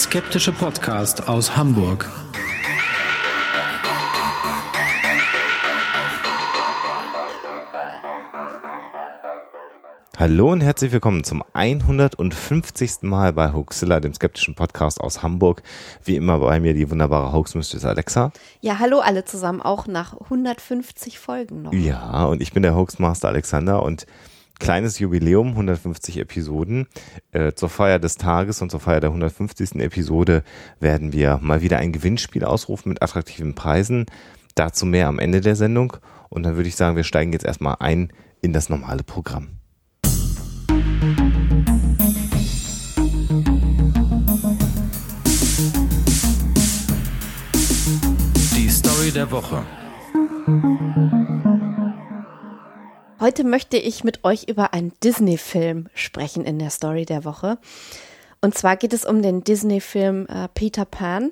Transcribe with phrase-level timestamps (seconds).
[0.00, 2.08] Skeptische Podcast aus Hamburg.
[10.16, 13.02] Hallo und herzlich willkommen zum 150.
[13.02, 15.62] Mal bei Hoaxilla, dem skeptischen Podcast aus Hamburg.
[16.02, 18.32] Wie immer bei mir die wunderbare Hoaxmistress Alexa.
[18.62, 21.74] Ja, hallo alle zusammen, auch nach 150 Folgen noch.
[21.74, 24.06] Ja, und ich bin der Hoaxmaster Alexander und
[24.60, 26.86] kleines Jubiläum, 150 Episoden.
[27.32, 29.76] Äh, zur Feier des Tages und zur Feier der 150.
[29.76, 30.44] Episode
[30.78, 34.06] werden wir mal wieder ein Gewinnspiel ausrufen mit attraktiven Preisen.
[34.54, 35.96] Dazu mehr am Ende der Sendung.
[36.28, 39.48] Und dann würde ich sagen, wir steigen jetzt erstmal ein in das normale Programm.
[48.54, 49.64] Die Story der Woche.
[53.20, 57.58] Heute möchte ich mit euch über einen Disney-Film sprechen in der Story der Woche.
[58.40, 61.30] Und zwar geht es um den Disney-Film äh, Peter Pan.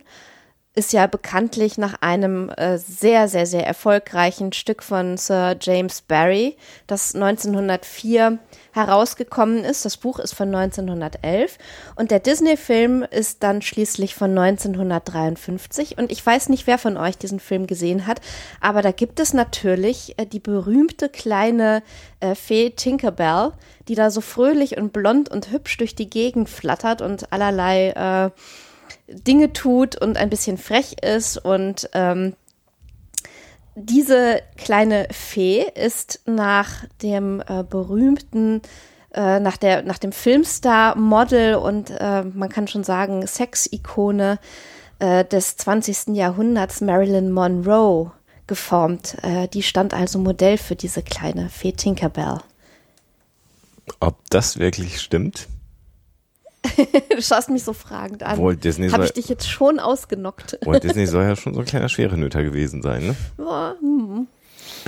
[0.79, 6.57] Ist ja bekanntlich nach einem äh, sehr, sehr, sehr erfolgreichen Stück von Sir James Barry,
[6.87, 8.39] das 1904
[8.71, 9.85] herausgekommen ist.
[9.85, 11.59] Das Buch ist von 1911
[11.97, 15.99] und der Disney-Film ist dann schließlich von 1953.
[15.99, 18.21] Und ich weiß nicht, wer von euch diesen Film gesehen hat,
[18.61, 21.83] aber da gibt es natürlich äh, die berühmte kleine
[22.21, 23.51] äh, Fee Tinkerbell,
[23.89, 28.31] die da so fröhlich und blond und hübsch durch die Gegend flattert und allerlei äh,
[29.09, 32.35] Dinge tut und ein bisschen frech ist und ähm,
[33.75, 38.61] diese kleine Fee ist nach dem äh, berühmten,
[39.15, 44.39] äh, nach, der, nach dem Filmstar, Model und äh, man kann schon sagen Sexikone
[44.99, 46.09] äh, des 20.
[46.09, 48.11] Jahrhunderts Marilyn Monroe
[48.47, 49.17] geformt.
[49.23, 52.39] Äh, die stand also Modell für diese kleine Fee Tinkerbell.
[54.01, 55.49] Ob das wirklich stimmt?
[57.11, 58.39] du schaust mich so fragend an.
[58.39, 60.59] Walt Disney Habe ich dich jetzt schon ausgenockt?
[60.65, 63.17] Walt Disney soll ja schon so ein kleiner Schwerenöter gewesen sein, ne?
[63.39, 64.27] Ja, hm.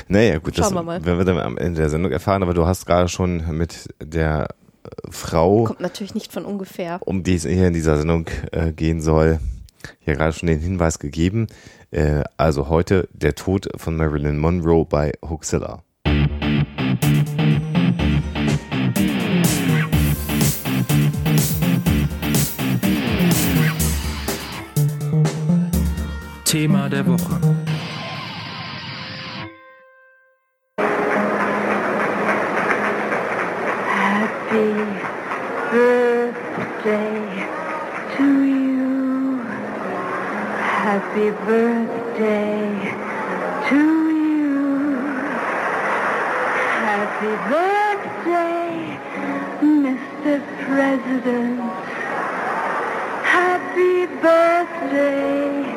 [0.08, 1.04] Naja, gut, das Schauen wir mal.
[1.04, 4.48] werden wir dann am Ende der Sendung erfahren, aber du hast gerade schon mit der
[4.84, 7.00] äh, Frau, Kommt natürlich nicht von ungefähr.
[7.04, 9.40] um die es hier in dieser Sendung äh, gehen soll,
[10.04, 11.46] ja gerade schon den Hinweis gegeben.
[11.90, 15.82] Äh, also heute der Tod von Marilyn Monroe bei Hoaxilla.
[26.50, 27.38] Thema der Woche.
[33.86, 34.74] Happy
[35.70, 37.22] birthday
[38.16, 39.38] to you.
[40.82, 42.66] Happy birthday
[43.68, 45.06] to you.
[46.82, 48.98] Happy birthday,
[49.62, 50.42] Mr.
[50.66, 51.60] President.
[53.22, 55.69] Happy birthday.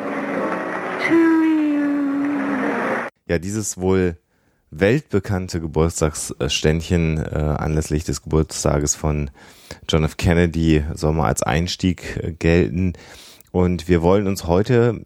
[3.26, 4.18] Ja, dieses wohl
[4.70, 9.30] weltbekannte Geburtstagsständchen äh, anlässlich des Geburtstages von
[9.88, 10.16] John F.
[10.16, 12.94] Kennedy soll mal als Einstieg äh, gelten.
[13.52, 15.00] Und wir wollen uns heute,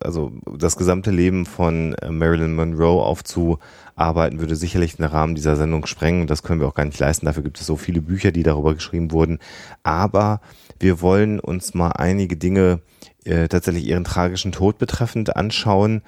[0.00, 5.86] also das gesamte Leben von äh, Marilyn Monroe aufzuarbeiten, würde sicherlich den Rahmen dieser Sendung
[5.86, 6.26] sprengen.
[6.26, 7.26] Das können wir auch gar nicht leisten.
[7.26, 9.38] Dafür gibt es so viele Bücher, die darüber geschrieben wurden.
[9.84, 10.40] Aber
[10.82, 12.80] wir wollen uns mal einige Dinge
[13.24, 16.02] äh, tatsächlich ihren tragischen Tod betreffend anschauen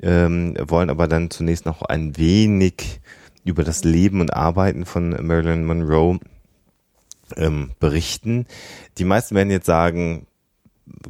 [0.00, 3.00] ähm, wollen aber dann zunächst noch ein wenig
[3.44, 6.18] über das Leben und Arbeiten von Marilyn Monroe
[7.36, 8.46] ähm, berichten.
[8.98, 10.26] Die meisten werden jetzt sagen,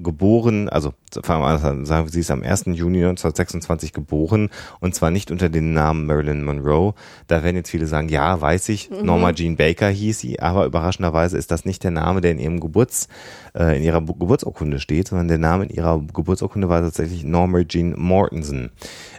[0.02, 2.64] geboren, also fangen wir an, sagen wir, sie ist am 1.
[2.66, 4.50] Juni 1926 geboren
[4.80, 6.94] und zwar nicht unter dem Namen Marilyn Monroe.
[7.26, 11.36] Da werden jetzt viele sagen, ja, weiß ich, Norma Jean Baker hieß sie, aber überraschenderweise
[11.38, 13.08] ist das nicht der Name, der in ihrem Geburts,
[13.56, 17.62] äh, in ihrer Bu- Geburtsurkunde steht, sondern der Name in ihrer Geburtsurkunde war tatsächlich Norma
[17.64, 18.70] Jean Mortensen.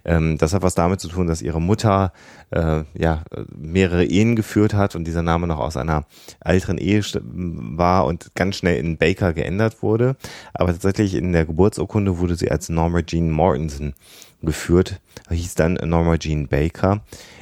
[0.10, 2.14] Ähm, das hat was damit zu tun, dass ihre Mutter
[2.50, 3.22] äh, ja
[3.56, 6.06] mehrere Ehen geführt hat und dieser Name noch aus einer
[6.44, 10.16] älteren Ehe war und ganz schnell in Baker geändert wurde.
[10.56, 13.94] Aber tatsächlich in der Geburtsurkunde wurde sie als Norma Jean Mortensen
[14.42, 17.02] geführt, hieß dann Norma Jean Baker.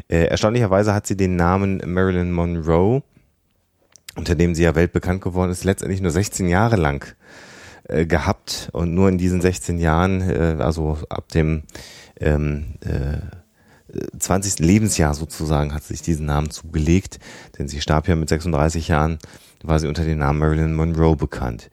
[0.09, 3.01] Äh, erstaunlicherweise hat sie den Namen Marilyn Monroe,
[4.17, 7.15] unter dem sie ja weltbekannt geworden ist, letztendlich nur 16 Jahre lang
[7.87, 11.63] äh, gehabt und nur in diesen 16 Jahren, äh, also ab dem
[12.19, 13.17] ähm, äh,
[14.19, 14.59] 20.
[14.59, 17.19] Lebensjahr sozusagen hat sie sich diesen Namen zugelegt,
[17.57, 19.17] denn sie starb ja mit 36 Jahren,
[19.63, 21.69] war sie unter dem Namen Marilyn Monroe bekannt.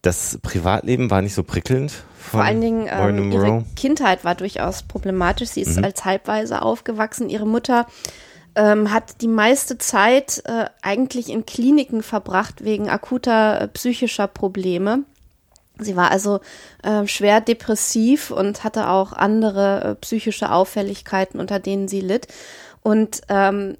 [0.00, 1.92] Das Privatleben war nicht so prickelnd.
[2.18, 3.64] Vor allen Dingen ähm, ihre.
[3.76, 5.50] Kindheit war durchaus problematisch.
[5.50, 5.84] Sie ist Mhm.
[5.84, 7.28] als Halbwaise aufgewachsen.
[7.28, 7.86] Ihre Mutter
[8.56, 15.04] ähm, hat die meiste Zeit äh, eigentlich in Kliniken verbracht wegen akuter äh, psychischer Probleme.
[15.78, 16.40] Sie war also
[16.82, 22.28] äh, schwer depressiv und hatte auch andere äh, psychische Auffälligkeiten, unter denen sie litt.
[22.82, 23.76] Und ähm,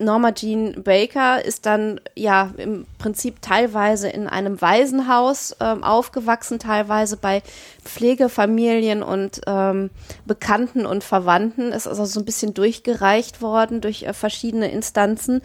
[0.00, 7.16] Norma Jean Baker ist dann ja im Prinzip teilweise in einem Waisenhaus ähm, aufgewachsen, teilweise
[7.16, 7.42] bei
[7.84, 9.90] Pflegefamilien und ähm,
[10.24, 15.42] Bekannten und Verwandten, ist also so ein bisschen durchgereicht worden durch äh, verschiedene Instanzen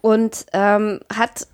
[0.00, 1.46] und ähm, hat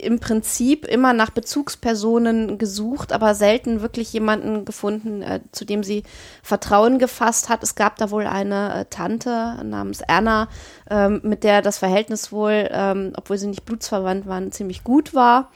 [0.00, 6.02] im Prinzip immer nach Bezugspersonen gesucht, aber selten wirklich jemanden gefunden, äh, zu dem sie
[6.42, 7.62] Vertrauen gefasst hat.
[7.62, 10.48] Es gab da wohl eine äh, Tante namens Anna,
[10.90, 15.50] ähm, mit der das Verhältnis wohl, ähm, obwohl sie nicht blutsverwandt waren, ziemlich gut war.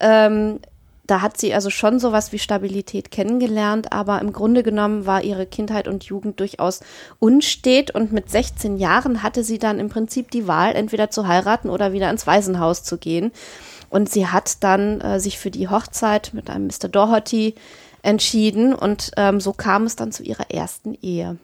[0.00, 0.60] Ähm,
[1.06, 5.46] da hat sie also schon sowas wie Stabilität kennengelernt, aber im Grunde genommen war ihre
[5.46, 6.80] Kindheit und Jugend durchaus
[7.18, 11.70] unstet und mit 16 Jahren hatte sie dann im Prinzip die Wahl, entweder zu heiraten
[11.70, 13.32] oder wieder ins Waisenhaus zu gehen.
[13.92, 16.88] Und sie hat dann äh, sich für die Hochzeit mit einem Mr.
[16.88, 17.54] Doherty
[18.00, 21.36] entschieden und ähm, so kam es dann zu ihrer ersten Ehe.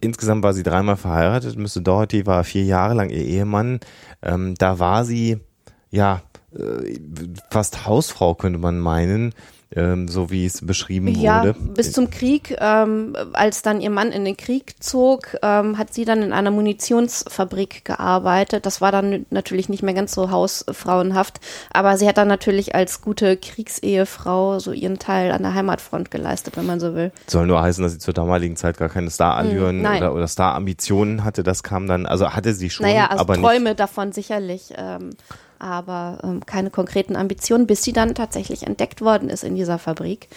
[0.00, 1.58] Insgesamt war sie dreimal verheiratet.
[1.58, 1.80] Mr.
[1.80, 3.80] Doherty war vier Jahre lang ihr Ehemann.
[4.22, 5.40] Ähm, da war sie,
[5.90, 6.22] ja,
[6.56, 7.00] äh,
[7.50, 9.34] fast Hausfrau, könnte man meinen
[9.74, 11.54] ähm, so wie es beschrieben ja, wurde.
[11.58, 16.04] Bis zum Krieg, ähm, als dann ihr Mann in den Krieg zog, ähm, hat sie
[16.04, 18.66] dann in einer Munitionsfabrik gearbeitet.
[18.66, 21.40] Das war dann natürlich nicht mehr ganz so hausfrauenhaft,
[21.72, 26.56] aber sie hat dann natürlich als gute Kriegsehefrau so ihren Teil an der Heimatfront geleistet,
[26.56, 27.12] wenn man so will.
[27.26, 31.24] Soll nur heißen, dass sie zur damaligen Zeit gar keine Star-Allüren Hm, oder, oder Star-Ambitionen
[31.24, 31.42] hatte.
[31.42, 35.10] Das kam dann, also hatte sie schon, Naja, also aber Träume davon sicherlich, ähm,
[35.60, 40.28] aber ähm, keine konkreten Ambitionen, bis sie dann tatsächlich entdeckt worden ist in dieser Fabrik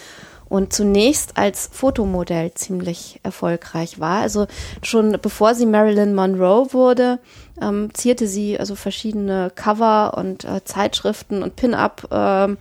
[0.54, 4.22] und zunächst als Fotomodell ziemlich erfolgreich war.
[4.22, 4.46] Also
[4.84, 7.18] schon bevor sie Marilyn Monroe wurde,
[7.60, 12.58] ähm, zierte sie also verschiedene Cover und äh, Zeitschriften und Pin-up ähm,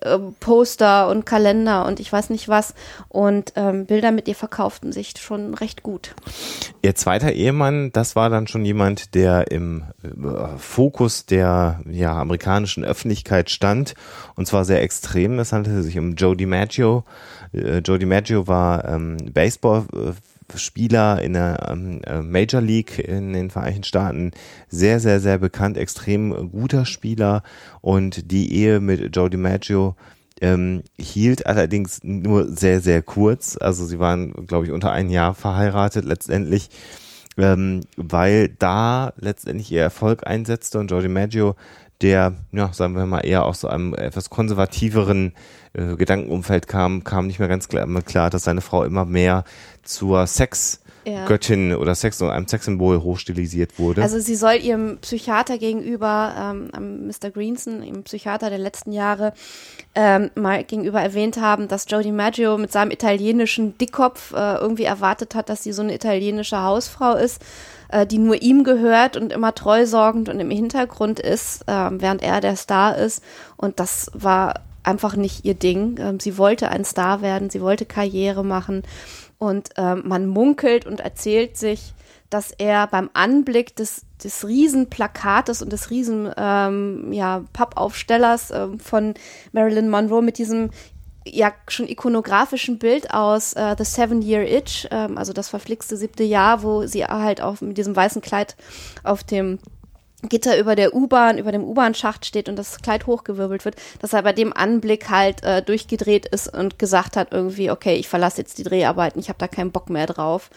[0.00, 2.74] äh, Poster und Kalender und ich weiß nicht was.
[3.08, 6.14] Und ähm, Bilder mit ihr verkauften sich schon recht gut.
[6.82, 12.84] Ihr zweiter Ehemann, das war dann schon jemand, der im äh, Fokus der ja, amerikanischen
[12.84, 13.94] Öffentlichkeit stand
[14.36, 15.38] und zwar sehr extrem.
[15.38, 17.04] Es handelte sich um Joe DiMaggio.
[17.52, 19.84] Äh, Joe DiMaggio war ähm, Baseball.
[19.92, 20.12] Äh,
[20.56, 24.32] Spieler in der ähm, äh, Major League in den Vereinigten Staaten
[24.68, 27.42] sehr, sehr, sehr bekannt, extrem guter Spieler
[27.80, 29.94] und die Ehe mit Joe DiMaggio
[30.40, 33.56] ähm, hielt allerdings nur sehr, sehr kurz.
[33.60, 36.70] Also sie waren, glaube ich, unter ein Jahr verheiratet letztendlich,
[37.36, 41.56] ähm, weil da letztendlich ihr Erfolg einsetzte und Joe DiMaggio,
[42.02, 45.32] der, ja, sagen wir mal, eher aus so einem etwas konservativeren
[45.72, 49.44] äh, Gedankenumfeld kam, kam nicht mehr ganz klar, klar, dass seine Frau immer mehr
[49.82, 51.26] zur Sex Ja.
[51.26, 54.02] Göttin oder Sex einem Sexsymbol hochstilisiert wurde.
[54.02, 56.34] Also sie soll ihrem Psychiater gegenüber,
[56.76, 57.30] ähm, Mr.
[57.30, 59.32] Greenson, dem Psychiater der letzten Jahre,
[59.94, 65.34] ähm, mal gegenüber erwähnt haben, dass Joe DiMaggio mit seinem italienischen Dickkopf äh, irgendwie erwartet
[65.34, 67.42] hat, dass sie so eine italienische Hausfrau ist,
[67.88, 72.40] äh, die nur ihm gehört und immer treusorgend und im Hintergrund ist, ähm, während er
[72.40, 73.22] der Star ist.
[73.56, 75.98] Und das war einfach nicht ihr Ding.
[75.98, 78.82] Ähm, sie wollte ein Star werden, sie wollte Karriere machen.
[79.38, 81.94] Und ähm, man munkelt und erzählt sich,
[82.30, 89.14] dass er beim Anblick des, des Riesenplakates und des riesen ähm, ja, Pappaufstellers ähm, von
[89.52, 90.70] Marilyn Monroe mit diesem
[91.32, 96.24] ja schon ikonografischen Bild aus äh, The Seven Year Itch, ähm, also das verflixte siebte
[96.24, 98.56] Jahr, wo sie halt auch mit diesem weißen Kleid
[99.02, 99.58] auf dem
[100.22, 104.22] Gitter über der U-Bahn, über dem U-Bahn-Schacht steht und das Kleid hochgewirbelt wird, dass er
[104.22, 108.58] bei dem Anblick halt äh, durchgedreht ist und gesagt hat irgendwie, okay, ich verlasse jetzt
[108.58, 110.50] die Dreharbeiten, ich habe da keinen Bock mehr drauf.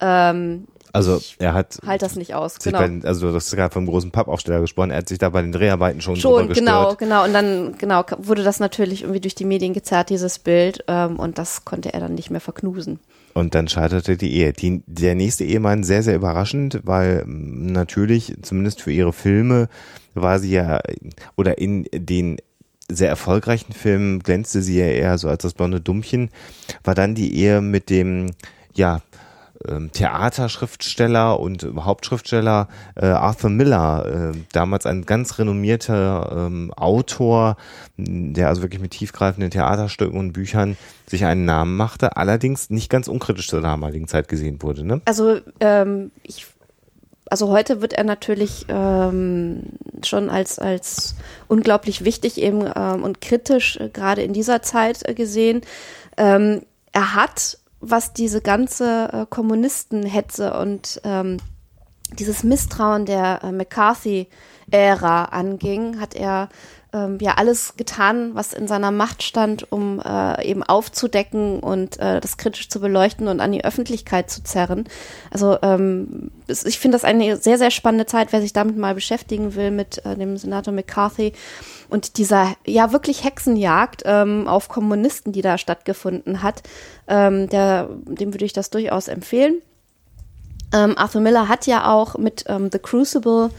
[0.00, 2.58] Ähm, also ich er hat halt das nicht aus.
[2.58, 2.78] Genau.
[2.78, 5.52] bei, also du hast gerade vom großen Pappaufsteller gesprochen, er hat sich da bei den
[5.52, 6.98] Dreharbeiten schon, Schon, genau, gestört.
[6.98, 7.24] genau.
[7.24, 10.84] Und dann, genau, wurde das natürlich irgendwie durch die Medien gezerrt, dieses Bild.
[10.88, 12.98] Ähm, und das konnte er dann nicht mehr verknusen.
[13.34, 14.52] Und dann scheiterte die Ehe.
[14.52, 19.68] Die, der nächste Ehemann sehr, sehr überraschend, weil natürlich, zumindest für ihre Filme,
[20.14, 20.80] war sie ja,
[21.36, 22.38] oder in den
[22.88, 26.30] sehr erfolgreichen Filmen glänzte sie ja eher so als das blonde Dummchen,
[26.84, 28.30] war dann die Ehe mit dem,
[28.74, 29.02] ja,
[29.66, 37.56] ähm, Theaterschriftsteller und Hauptschriftsteller äh, Arthur Miller, äh, damals ein ganz renommierter ähm, Autor,
[37.96, 43.08] der also wirklich mit tiefgreifenden Theaterstücken und Büchern sich einen Namen machte, allerdings nicht ganz
[43.08, 44.84] unkritisch zur damaligen Zeit gesehen wurde.
[44.84, 45.00] Ne?
[45.04, 46.46] Also, ähm, ich,
[47.30, 49.62] also heute wird er natürlich ähm,
[50.04, 51.16] schon als, als
[51.48, 55.62] unglaublich wichtig eben ähm, und kritisch äh, gerade in dieser Zeit äh, gesehen.
[56.16, 61.38] Ähm, er hat, was diese ganze äh, Kommunistenhetze und ähm,
[62.18, 66.48] dieses Misstrauen der äh, McCarthy-Ära anging, hat er
[66.96, 72.20] ähm, ja alles getan, was in seiner Macht stand, um äh, eben aufzudecken und äh,
[72.20, 74.84] das kritisch zu beleuchten und an die Öffentlichkeit zu zerren.
[75.30, 78.94] Also ähm, es, ich finde das eine sehr, sehr spannende Zeit, wer sich damit mal
[78.94, 81.32] beschäftigen will, mit äh, dem Senator McCarthy
[81.88, 86.62] und dieser ja wirklich Hexenjagd ähm, auf Kommunisten, die da stattgefunden hat.
[87.08, 89.60] Ähm, der, dem würde ich das durchaus empfehlen.
[90.72, 93.50] Ähm, Arthur Miller hat ja auch mit ähm, The Crucible,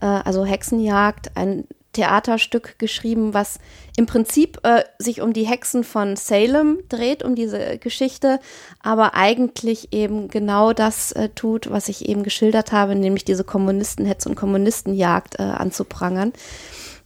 [0.00, 1.64] äh, also Hexenjagd, ein
[1.96, 3.58] Theaterstück geschrieben, was
[3.96, 8.38] im Prinzip äh, sich um die Hexen von Salem dreht, um diese Geschichte,
[8.82, 14.26] aber eigentlich eben genau das äh, tut, was ich eben geschildert habe, nämlich diese Kommunistenhetz
[14.26, 16.34] und Kommunistenjagd äh, anzuprangern.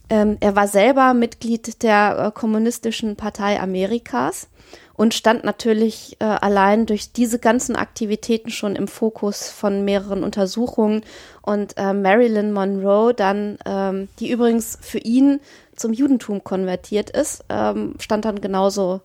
[0.09, 4.49] Ähm, er war selber Mitglied der äh, Kommunistischen Partei Amerikas
[4.93, 11.03] und stand natürlich äh, allein durch diese ganzen Aktivitäten schon im Fokus von mehreren Untersuchungen.
[11.41, 15.39] Und äh, Marilyn Monroe dann, ähm, die übrigens für ihn
[15.75, 19.01] zum Judentum konvertiert ist, ähm, stand dann genauso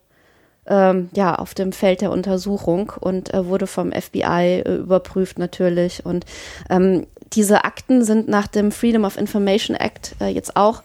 [0.67, 6.05] ähm, ja auf dem Feld der Untersuchung und äh, wurde vom FBI äh, überprüft natürlich.
[6.05, 6.27] Und
[6.69, 10.83] ähm, diese Akten sind nach dem Freedom of Information Act äh, jetzt auch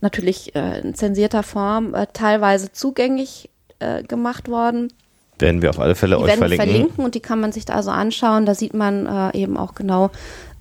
[0.00, 4.92] natürlich äh, in zensierter Form äh, teilweise zugänglich äh, gemacht worden.
[5.38, 6.68] Werden wir auf alle Fälle Die euch werden verlinken.
[6.68, 8.44] verlinken und die kann man sich da also anschauen.
[8.44, 10.10] Da sieht man eben auch genau,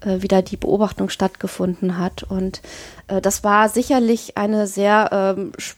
[0.02, 2.24] äh, wie da die Beobachtung stattgefunden hat.
[2.24, 2.62] Und
[3.08, 5.76] äh, das war sicherlich eine sehr ähm, sch-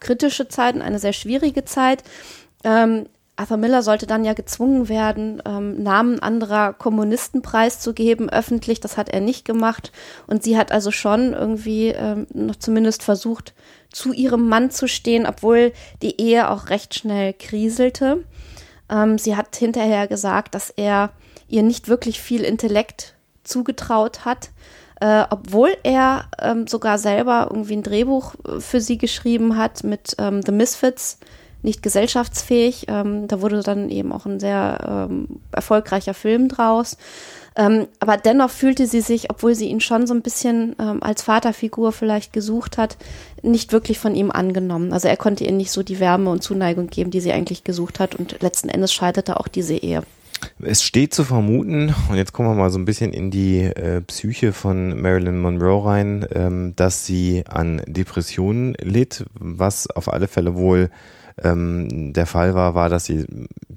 [0.00, 2.02] kritische Zeit und eine sehr schwierige Zeit.
[2.64, 8.80] Ähm, Arthur Miller sollte dann ja gezwungen werden, ähm, Namen anderer Kommunisten preiszugeben, öffentlich.
[8.80, 9.90] Das hat er nicht gemacht.
[10.26, 13.54] Und sie hat also schon irgendwie ähm, noch zumindest versucht,
[13.90, 18.22] zu ihrem Mann zu stehen, obwohl die Ehe auch recht schnell kriselte.
[18.90, 21.10] Ähm, sie hat hinterher gesagt, dass er
[21.48, 24.50] ihr nicht wirklich viel Intellekt zugetraut hat,
[25.00, 30.14] äh, obwohl er ähm, sogar selber irgendwie ein Drehbuch äh, für sie geschrieben hat mit
[30.18, 31.18] ähm, The Misfits,
[31.62, 32.86] nicht gesellschaftsfähig.
[32.88, 36.96] Ähm, da wurde dann eben auch ein sehr ähm, erfolgreicher Film draus.
[37.54, 41.22] Ähm, aber dennoch fühlte sie sich, obwohl sie ihn schon so ein bisschen ähm, als
[41.22, 42.96] Vaterfigur vielleicht gesucht hat,
[43.42, 44.92] nicht wirklich von ihm angenommen.
[44.92, 48.00] Also er konnte ihr nicht so die Wärme und Zuneigung geben, die sie eigentlich gesucht
[48.00, 48.14] hat.
[48.14, 50.02] Und letzten Endes scheiterte auch diese Ehe.
[50.60, 54.00] Es steht zu vermuten, und jetzt kommen wir mal so ein bisschen in die äh,
[54.02, 60.54] Psyche von Marilyn Monroe rein, ähm, dass sie an Depressionen litt, was auf alle Fälle
[60.54, 60.90] wohl
[61.42, 63.26] ähm, der Fall war, war, dass sie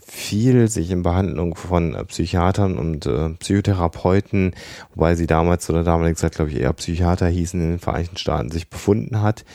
[0.05, 4.53] viel sich in Behandlung von Psychiatern und äh, Psychotherapeuten,
[4.93, 8.51] wobei sie damals oder damaligen Zeit, glaube ich, eher Psychiater hießen, in den Vereinigten Staaten
[8.51, 9.45] sich befunden hat.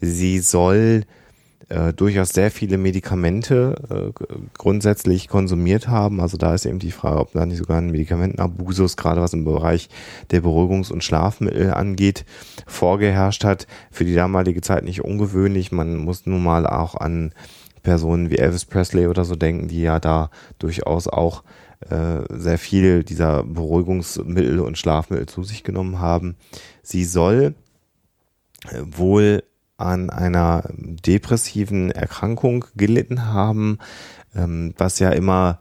[0.00, 1.04] Sie soll
[1.70, 4.24] äh, durchaus sehr viele Medikamente äh,
[4.58, 6.20] grundsätzlich konsumiert haben.
[6.20, 9.44] Also da ist eben die Frage, ob da nicht sogar ein Medikamentenabusus, gerade was im
[9.44, 9.88] Bereich
[10.30, 12.24] der Beruhigungs- und Schlafmittel angeht,
[12.66, 13.66] vorgeherrscht hat.
[13.90, 15.70] Für die damalige Zeit nicht ungewöhnlich.
[15.70, 17.32] Man muss nun mal auch an
[17.82, 21.44] Personen wie Elvis Presley oder so denken, die ja da durchaus auch
[21.88, 26.36] äh, sehr viel dieser Beruhigungsmittel und Schlafmittel zu sich genommen haben.
[26.82, 27.54] Sie soll
[28.68, 29.44] äh, wohl
[29.80, 33.78] an einer depressiven Erkrankung gelitten haben,
[34.34, 35.58] ähm, was ja immer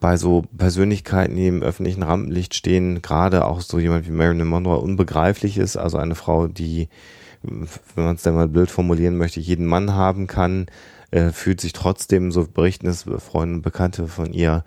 [0.00, 4.78] bei so Persönlichkeiten, die im öffentlichen Rampenlicht stehen, gerade auch so jemand wie Marilyn Monroe
[4.78, 5.76] unbegreiflich ist.
[5.76, 6.88] Also eine Frau, die,
[7.42, 10.66] wenn man es dann mal blöd formulieren möchte, jeden Mann haben kann,
[11.10, 14.64] äh, fühlt sich trotzdem, so berichten es Freunde und Bekannte von ihr,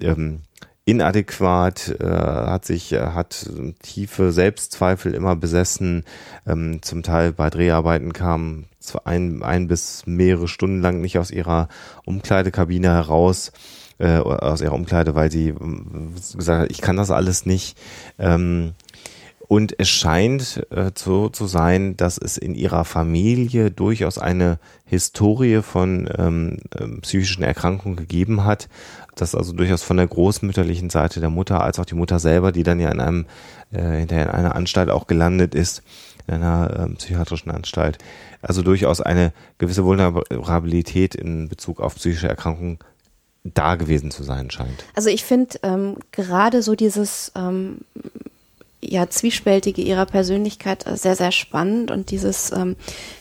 [0.00, 0.40] ähm,
[0.88, 3.50] inadäquat, äh, hat sich, äh, hat
[3.82, 6.04] tiefe Selbstzweifel immer besessen,
[6.46, 11.30] ähm, zum Teil bei Dreharbeiten kam zwar ein, ein bis mehrere Stunden lang nicht aus
[11.30, 11.68] ihrer
[12.06, 13.52] Umkleidekabine heraus,
[13.98, 17.76] äh, aus ihrer Umkleide, weil sie ähm, gesagt hat, ich kann das alles nicht.
[18.18, 18.72] Ähm,
[19.48, 25.62] und es scheint äh, so zu sein, dass es in ihrer Familie durchaus eine Historie
[25.62, 28.68] von ähm, ähm, psychischen Erkrankungen gegeben hat.
[29.16, 32.62] Das also durchaus von der großmütterlichen Seite der Mutter als auch die Mutter selber, die
[32.62, 33.26] dann ja in einem
[33.72, 35.82] äh, hinterher in einer Anstalt auch gelandet ist,
[36.26, 37.96] in einer ähm, psychiatrischen Anstalt.
[38.42, 42.78] Also durchaus eine gewisse Vulnerabilität in Bezug auf psychische Erkrankungen
[43.44, 44.84] da gewesen zu sein scheint.
[44.94, 47.78] Also ich finde ähm, gerade so dieses ähm,
[48.80, 52.76] ja zwiespältige ihrer Persönlichkeit sehr sehr spannend und dieses ähm,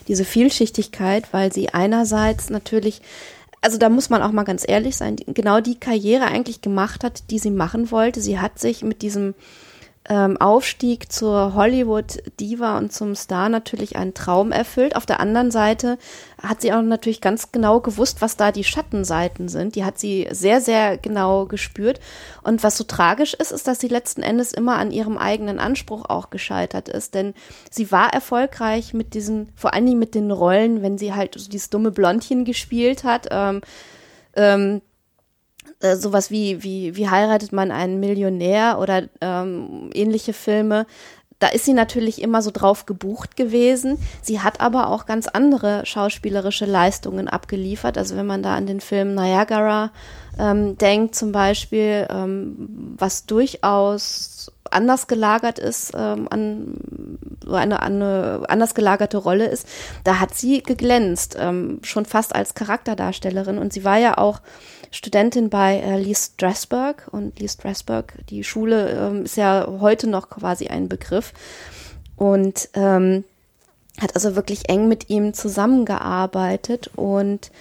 [0.08, 3.02] diese Vielschichtigkeit, weil sie einerseits natürlich
[3.62, 7.32] also da muss man auch mal ganz ehrlich sein, genau die Karriere eigentlich gemacht hat,
[7.32, 8.22] die sie machen wollte.
[8.22, 9.34] Sie hat sich mit diesem
[10.10, 14.96] ähm, Aufstieg zur Hollywood-Diva und zum Star natürlich einen Traum erfüllt.
[14.96, 15.98] Auf der anderen Seite
[16.42, 19.76] hat sie auch natürlich ganz genau gewusst, was da die Schattenseiten sind.
[19.76, 22.00] Die hat sie sehr, sehr genau gespürt.
[22.44, 26.06] Und was so tragisch ist, ist, dass sie letzten Endes immer an ihrem eigenen Anspruch
[26.06, 27.14] auch gescheitert ist.
[27.14, 27.34] Denn
[27.70, 31.50] sie war erfolgreich mit diesen, vor allen Dingen mit den Rollen, wenn sie halt so
[31.50, 33.28] dieses dumme Blondchen gespielt hat.
[33.32, 33.62] Ähm,
[34.38, 34.82] ähm,
[35.82, 40.86] äh, sowas wie, wie, wie heiratet man einen Millionär oder ähm, ähnliche Filme.
[41.40, 44.00] Da ist sie natürlich immer so drauf gebucht gewesen.
[44.24, 47.98] Sie hat aber auch ganz andere schauspielerische Leistungen abgeliefert.
[47.98, 49.92] Also wenn man da an den Film Niagara
[50.40, 56.80] ähm, denkt zum Beispiel, ähm, was durchaus anders gelagert ist, ähm, an
[57.46, 59.68] so eine, eine anders gelagerte Rolle ist,
[60.04, 63.60] da hat sie geglänzt, ähm, schon fast als Charakterdarstellerin.
[63.60, 64.42] Und sie war ja auch
[64.92, 67.08] Studentin bei äh, Lee Strasberg.
[67.12, 71.34] Und Lee Strasberg, die Schule ähm, ist ja heute noch quasi ein Begriff.
[72.16, 73.24] Und ähm,
[74.00, 76.92] hat also wirklich eng mit ihm zusammengearbeitet.
[76.96, 77.52] Und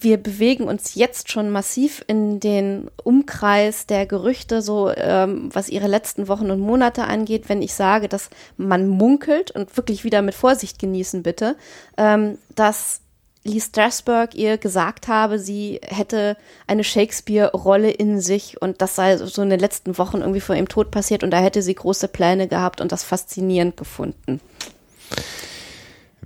[0.00, 5.88] wir bewegen uns jetzt schon massiv in den Umkreis der Gerüchte, so ähm, was ihre
[5.88, 10.34] letzten Wochen und Monate angeht, wenn ich sage, dass man munkelt und wirklich wieder mit
[10.34, 11.56] Vorsicht genießen bitte,
[11.98, 13.00] ähm, dass
[13.44, 16.36] Lee Strasberg ihr gesagt habe, sie hätte
[16.66, 20.68] eine Shakespeare-Rolle in sich und das sei so in den letzten Wochen irgendwie vor ihrem
[20.68, 24.40] Tod passiert und da hätte sie große Pläne gehabt und das faszinierend gefunden.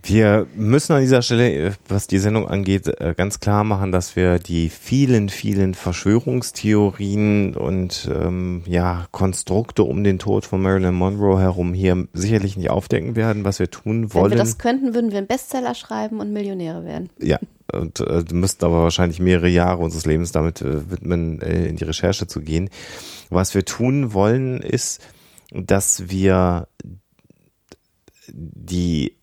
[0.02, 4.16] Wir müssen an dieser Stelle, äh, was die Sendung angeht, äh, ganz klar machen, dass
[4.16, 11.40] wir die vielen, vielen Verschwörungstheorien und ähm, ja Konstrukte um den Tod von Marilyn Monroe
[11.40, 13.44] herum hier sicherlich nicht aufdecken werden.
[13.44, 14.24] Was wir tun wollen.
[14.26, 17.10] Wenn wir das könnten, würden wir einen Bestseller schreiben und Millionäre werden.
[17.18, 17.38] Ja,
[17.72, 21.84] und äh, müssten aber wahrscheinlich mehrere Jahre unseres Lebens damit äh, widmen, äh, in die
[21.84, 22.70] Recherche zu gehen.
[23.30, 25.02] Was wir tun wollen, ist,
[25.50, 26.68] dass wir
[28.32, 29.17] die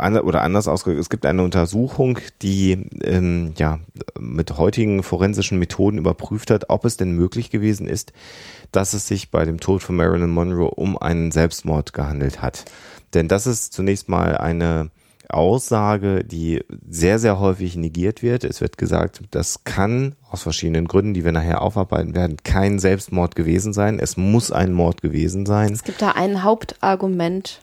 [0.00, 3.78] oder anders ausgedrückt, es gibt eine Untersuchung, die ähm, ja
[4.18, 8.12] mit heutigen forensischen Methoden überprüft hat, ob es denn möglich gewesen ist,
[8.72, 12.64] dass es sich bei dem Tod von Marilyn Monroe um einen Selbstmord gehandelt hat.
[13.14, 14.90] Denn das ist zunächst mal eine
[15.32, 18.44] Aussage, die sehr, sehr häufig negiert wird.
[18.44, 23.36] Es wird gesagt, das kann aus verschiedenen Gründen, die wir nachher aufarbeiten werden, kein Selbstmord
[23.36, 23.98] gewesen sein.
[23.98, 25.72] Es muss ein Mord gewesen sein.
[25.72, 27.60] Es gibt da ein Hauptargument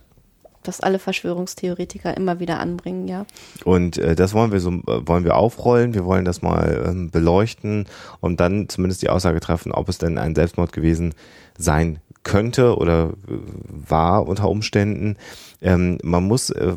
[0.67, 3.25] das alle Verschwörungstheoretiker immer wieder anbringen, ja.
[3.63, 7.10] Und äh, das wollen wir so äh, wollen wir aufrollen, wir wollen das mal ähm,
[7.12, 7.86] beleuchten
[8.19, 11.13] und dann zumindest die Aussage treffen, ob es denn ein Selbstmord gewesen
[11.58, 13.34] sein könnte oder äh,
[13.67, 15.17] war unter Umständen.
[15.62, 16.75] Ähm, man muss äh,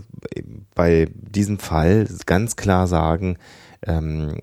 [0.74, 3.36] bei diesem Fall ganz klar sagen,
[3.86, 4.38] ähm,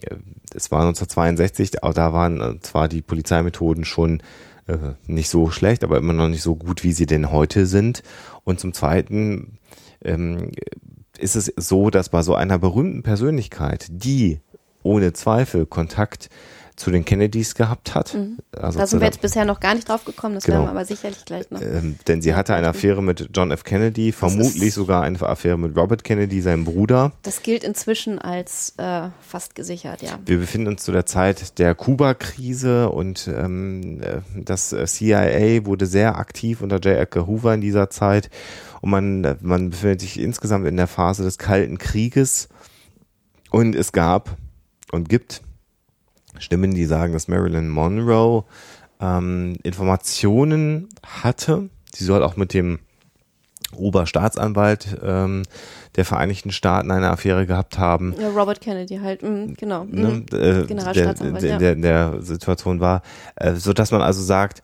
[0.54, 4.22] es war 1962, aber da waren äh, zwar die Polizeimethoden schon
[4.68, 8.04] äh, nicht so schlecht, aber immer noch nicht so gut, wie sie denn heute sind.
[8.48, 9.60] Und zum Zweiten
[10.02, 10.52] ähm,
[11.18, 14.40] ist es so, dass bei so einer berühmten Persönlichkeit, die
[14.84, 16.30] ohne Zweifel Kontakt
[16.78, 18.14] zu den Kennedys gehabt hat.
[18.14, 18.38] Mhm.
[18.56, 20.60] Also da sind wir jetzt bisher noch gar nicht drauf gekommen, das genau.
[20.60, 21.60] werden wir aber sicherlich gleich noch.
[21.60, 23.64] Ähm, denn sie hatte eine Affäre mit John F.
[23.64, 27.14] Kennedy, vermutlich sogar eine Affäre mit Robert Kennedy, seinem Bruder.
[27.24, 30.20] Das gilt inzwischen als äh, fast gesichert, ja.
[30.24, 36.18] Wir befinden uns zu der Zeit der Kuba-Krise und ähm, äh, das CIA wurde sehr
[36.18, 36.96] aktiv unter J.
[36.96, 38.30] Edgar Hoover in dieser Zeit
[38.82, 42.50] und man, man befindet sich insgesamt in der Phase des Kalten Krieges
[43.50, 44.38] und es gab
[44.92, 45.42] und gibt
[46.40, 48.44] Stimmen, die sagen, dass Marilyn Monroe
[49.00, 51.70] ähm, Informationen hatte.
[51.94, 52.80] Sie soll auch mit dem
[53.76, 55.44] Oberstaatsanwalt ähm,
[55.96, 58.16] der Vereinigten Staaten eine Affäre gehabt haben.
[58.20, 59.84] Ja, Robert Kennedy halt, mhm, genau.
[59.84, 60.26] Ne, mhm.
[60.32, 63.02] äh, Generalstaatsanwalt, der, der, der, der Situation war,
[63.36, 64.62] äh, so dass man also sagt,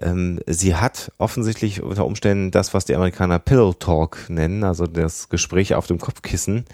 [0.00, 5.28] ähm, sie hat offensichtlich unter Umständen das, was die Amerikaner Pillow Talk nennen, also das
[5.28, 6.64] Gespräch auf dem Kopfkissen,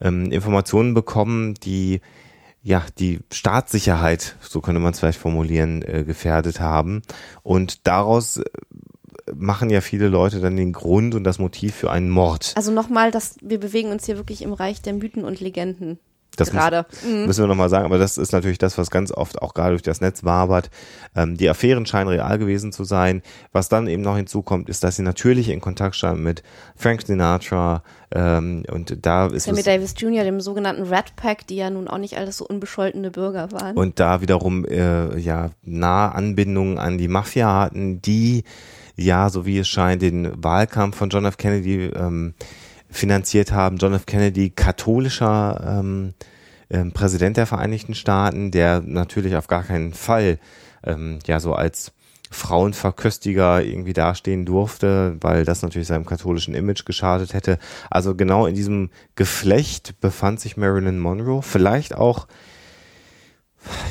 [0.00, 2.00] ähm, Informationen bekommen, die
[2.62, 7.02] ja, die Staatssicherheit, so könnte man es vielleicht formulieren, äh, gefährdet haben.
[7.42, 8.44] Und daraus äh,
[9.34, 12.52] machen ja viele Leute dann den Grund und das Motiv für einen Mord.
[12.56, 15.98] Also nochmal, dass wir bewegen uns hier wirklich im Reich der Mythen und Legenden.
[16.40, 16.86] Das gerade.
[16.90, 17.26] Muss, mhm.
[17.26, 19.82] müssen wir nochmal sagen, aber das ist natürlich das, was ganz oft auch gerade durch
[19.82, 20.70] das Netz wabert.
[21.14, 23.22] Ähm, die Affären scheinen real gewesen zu sein.
[23.52, 26.42] Was dann eben noch hinzukommt, ist, dass sie natürlich in Kontakt standen mit
[26.76, 31.70] Frank Sinatra ähm, und da ist Sammy Davis Jr., dem sogenannten Rat Pack, die ja
[31.70, 33.76] nun auch nicht alles so unbescholtene Bürger waren.
[33.76, 38.44] Und da wiederum äh, ja nahe Anbindungen an die Mafia hatten, die
[38.96, 41.36] ja, so wie es scheint, den Wahlkampf von John F.
[41.36, 42.34] Kennedy ähm,
[42.90, 43.76] finanziert haben.
[43.76, 44.06] John F.
[44.06, 46.14] Kennedy, katholischer ähm,
[46.70, 50.38] ähm, Präsident der Vereinigten Staaten, der natürlich auf gar keinen Fall
[50.84, 51.92] ähm, ja so als
[52.30, 57.58] Frauenverköstiger irgendwie dastehen durfte, weil das natürlich seinem katholischen Image geschadet hätte.
[57.90, 61.42] Also genau in diesem Geflecht befand sich Marilyn Monroe.
[61.42, 62.28] Vielleicht auch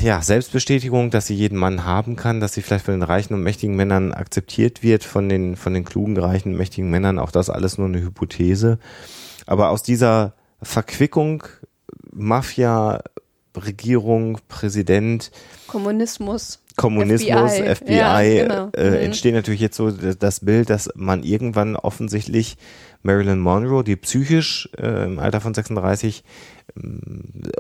[0.02, 3.44] ja, Selbstbestätigung, dass sie jeden Mann haben kann, dass sie vielleicht von den reichen und
[3.44, 7.20] mächtigen Männern akzeptiert wird, von den, von den klugen, reichen und mächtigen Männern.
[7.20, 8.80] Auch das alles nur eine Hypothese.
[9.46, 11.44] Aber aus dieser Verquickung
[12.12, 13.02] Mafia,
[13.56, 15.32] Regierung, Präsident,
[15.68, 16.60] Kommunismus.
[16.76, 18.70] Kommunismus, FBI, FBI, ja, genau.
[18.74, 18.96] äh, Mhm.
[18.96, 22.58] entsteht natürlich jetzt so das Bild, dass man irgendwann offensichtlich
[23.04, 26.24] Marilyn Monroe, die psychisch äh, im Alter von 36 ähm,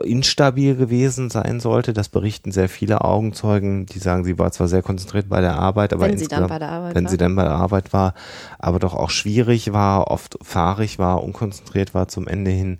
[0.03, 1.93] instabil gewesen sein sollte.
[1.93, 5.93] Das berichten sehr viele Augenzeugen, die sagen, sie war zwar sehr konzentriert bei der Arbeit,
[5.93, 7.11] aber Wenn sie dann bei der Arbeit wenn war.
[7.11, 8.13] sie dann bei der Arbeit war,
[8.57, 12.79] aber doch auch schwierig war, oft fahrig war, unkonzentriert war zum Ende hin.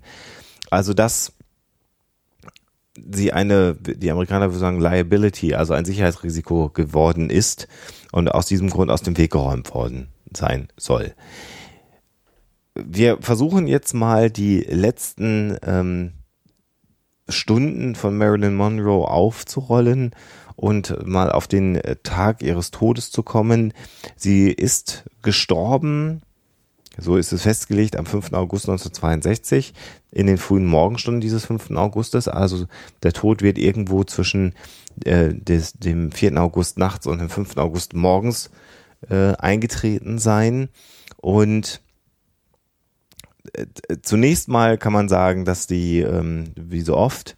[0.70, 1.32] Also das
[3.12, 7.68] sie eine, die Amerikaner würden sagen, Liability, also ein Sicherheitsrisiko geworden ist
[8.12, 11.14] und aus diesem Grund aus dem Weg geräumt worden sein soll.
[12.74, 16.12] Wir versuchen jetzt mal die letzten ähm,
[17.30, 20.14] Stunden von Marilyn Monroe aufzurollen
[20.56, 23.72] und mal auf den äh, Tag ihres Todes zu kommen.
[24.16, 26.22] Sie ist gestorben
[27.00, 28.32] so ist es festgelegt am 5.
[28.32, 29.74] August 1962
[30.10, 31.70] in den frühen Morgenstunden dieses 5.
[31.72, 32.28] Augustes.
[32.28, 32.66] Also
[33.02, 34.54] der Tod wird irgendwo zwischen
[35.04, 36.36] äh, des, dem 4.
[36.40, 37.56] August nachts und dem 5.
[37.56, 38.50] August morgens
[39.08, 40.68] äh, eingetreten sein.
[41.16, 41.80] Und
[44.02, 47.36] zunächst mal kann man sagen, dass die, ähm, wie so oft,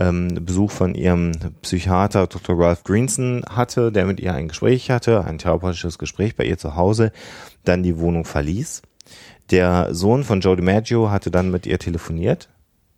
[0.00, 2.58] ähm, Besuch von ihrem Psychiater Dr.
[2.58, 6.76] Ralph Greenson hatte, der mit ihr ein Gespräch hatte, ein therapeutisches Gespräch bei ihr zu
[6.76, 7.10] Hause,
[7.64, 8.82] dann die Wohnung verließ.
[9.50, 12.48] Der Sohn von Joe DiMaggio hatte dann mit ihr telefoniert.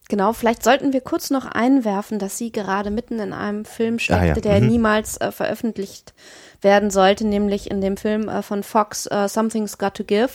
[0.09, 4.23] Genau, vielleicht sollten wir kurz noch einwerfen, dass sie gerade mitten in einem Film steckte,
[4.23, 4.35] Ah, ja.
[4.35, 4.66] der Mhm.
[4.66, 6.12] niemals äh, veröffentlicht
[6.61, 10.31] werden sollte, nämlich in dem Film äh, von Fox äh, Something's Got to Give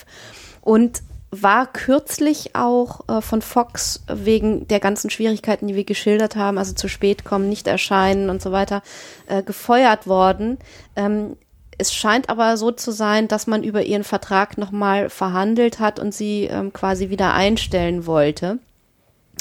[0.61, 1.01] und
[1.43, 6.73] war kürzlich auch äh, von Fox wegen der ganzen Schwierigkeiten, die wir geschildert haben, also
[6.73, 8.81] zu spät kommen, nicht erscheinen und so weiter,
[9.27, 10.57] äh, gefeuert worden.
[10.95, 11.37] Ähm,
[11.77, 16.13] es scheint aber so zu sein, dass man über ihren Vertrag nochmal verhandelt hat und
[16.13, 18.59] sie ähm, quasi wieder einstellen wollte.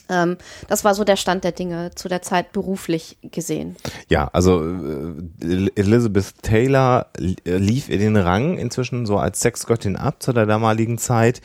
[0.09, 0.37] Ähm,
[0.68, 3.76] das war so der Stand der Dinge zu der Zeit beruflich gesehen.
[4.09, 10.22] Ja, also äh, Elizabeth Taylor äh, lief in den Rang inzwischen so als Sexgöttin ab
[10.22, 11.40] zu der damaligen Zeit.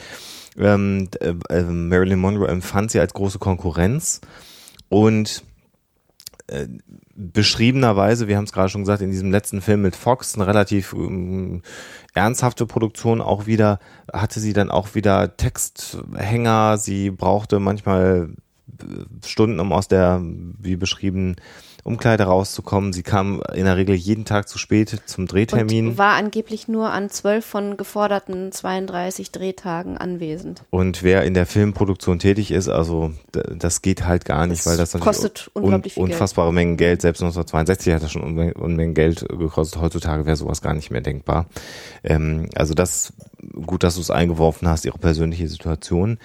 [0.58, 4.22] Ähm, äh, äh, Marilyn Monroe empfand sie als große Konkurrenz
[4.90, 5.44] und
[6.48, 6.68] äh,
[7.16, 10.94] beschriebenerweise, wir haben es gerade schon gesagt, in diesem letzten Film mit Fox, eine relativ
[10.94, 11.62] ähm,
[12.14, 13.80] ernsthafte Produktion auch wieder,
[14.12, 18.30] hatte sie dann auch wieder Texthänger, sie brauchte manchmal
[19.26, 21.36] Stunden, um aus der, wie beschrieben,
[21.84, 22.94] Umkleide rauszukommen.
[22.94, 25.90] Sie kam in der Regel jeden Tag zu spät zum Drehtermin.
[25.90, 30.64] Und war angeblich nur an zwölf von geforderten 32 Drehtagen anwesend.
[30.70, 34.78] Und wer in der Filmproduktion tätig ist, also das geht halt gar nicht, Das weil
[34.78, 36.14] das kostet unglaublich viel Geld.
[36.14, 37.02] unfassbare Mengen Geld.
[37.02, 39.82] Selbst 1962 hat das schon Unmengen, Unmengen Geld gekostet.
[39.82, 41.48] Heutzutage wäre sowas gar nicht mehr denkbar.
[42.04, 43.14] Ähm, also das,
[43.66, 46.20] gut, dass du es eingeworfen hast, ihre persönliche Situation.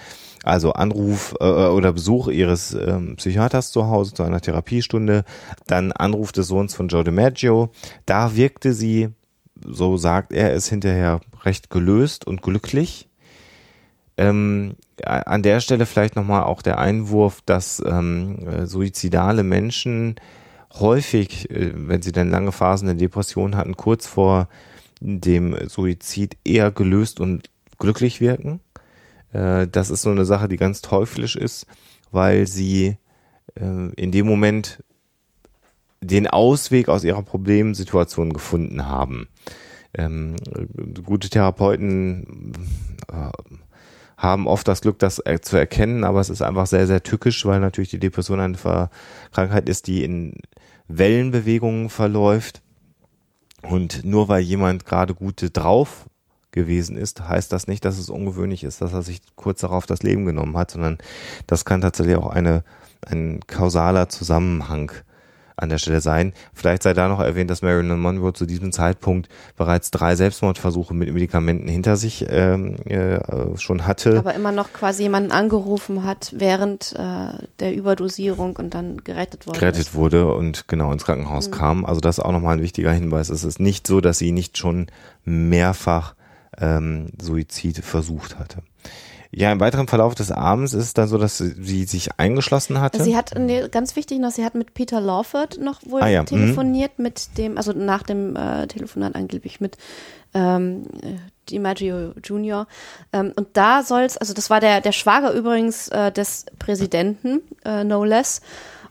[0.45, 5.25] Also Anruf äh, oder Besuch ihres ähm, Psychiaters zu Hause zu einer Therapiestunde,
[5.65, 7.71] dann Anruf des Sohns von Joe DiMaggio.
[8.05, 9.09] Da wirkte sie,
[9.65, 13.09] so sagt er es hinterher, recht gelöst und glücklich.
[14.17, 20.15] Ähm, an der Stelle vielleicht nochmal auch der Einwurf, dass ähm, äh, suizidale Menschen
[20.79, 24.47] häufig, äh, wenn sie dann lange Phasen der Depression hatten, kurz vor
[24.99, 28.59] dem Suizid eher gelöst und glücklich wirken.
[29.35, 31.67] Äh, das ist so eine Sache, die ganz teuflisch ist,
[32.11, 32.97] weil sie
[33.55, 34.83] äh, in dem Moment
[36.01, 39.27] den Ausweg aus ihrer Problemsituation gefunden haben.
[39.93, 40.35] Ähm,
[41.03, 42.53] gute Therapeuten
[43.11, 43.29] äh,
[44.17, 47.59] haben oft das Glück, das zu erkennen, aber es ist einfach sehr, sehr tückisch, weil
[47.59, 48.89] natürlich die Depression eine Ver
[49.33, 50.37] Krankheit ist, die in
[50.87, 52.61] Wellenbewegungen verläuft.
[53.61, 56.05] Und nur weil jemand gerade gute drauf
[56.55, 60.01] gewesen ist, heißt das nicht, dass es ungewöhnlich ist, dass er sich kurz darauf das
[60.01, 60.97] Leben genommen hat, sondern
[61.45, 62.63] das kann tatsächlich auch eine,
[63.05, 64.91] ein kausaler Zusammenhang
[65.57, 66.33] an der Stelle sein.
[66.53, 71.13] Vielleicht sei da noch erwähnt, dass Marilyn Monroe zu diesem Zeitpunkt bereits drei Selbstmordversuche mit
[71.13, 73.19] Medikamenten hinter sich ähm, äh,
[73.57, 74.17] schon hatte.
[74.17, 79.59] Aber immer noch quasi jemanden angerufen hat während äh, der Überdosierung und dann gerettet worden
[79.59, 79.95] gerettet ist.
[79.95, 81.85] wurde und genau ins Krankenhaus kam.
[81.85, 83.29] Also das ist auch nochmal ein wichtiger Hinweis.
[83.29, 84.87] Es ist nicht so, dass sie nicht schon
[85.23, 86.14] mehrfach
[86.59, 88.59] ähm, Suizid versucht hatte.
[89.37, 93.03] Ja, im weiteren Verlauf des Abends ist es dann so, dass sie, sich eingeschlossen hatte.
[93.03, 96.21] Sie hat, nee, ganz wichtig noch, sie hat mit Peter Lawford noch wohl Ah ja,
[96.21, 96.27] mhm.
[96.27, 99.77] telefoniert, mit dem, also nach dem äh, Telefonat angeblich mit
[100.33, 101.15] ähm, äh,
[101.49, 102.65] DiMaggio Jr.
[103.11, 107.83] Ähm, und da soll's, also das war der, der Schwager übrigens äh, des Präsidenten, äh,
[107.83, 108.39] no less.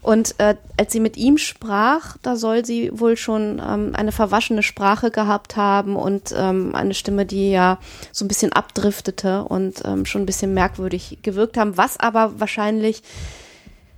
[0.04, 4.62] Und äh, als sie mit ihm sprach, da soll sie wohl schon ähm, eine verwaschene
[4.62, 7.78] Sprache gehabt haben und ähm, eine Stimme, die ja
[8.12, 13.02] so ein bisschen abdriftete und ähm, schon ein bisschen merkwürdig gewirkt haben, was aber wahrscheinlich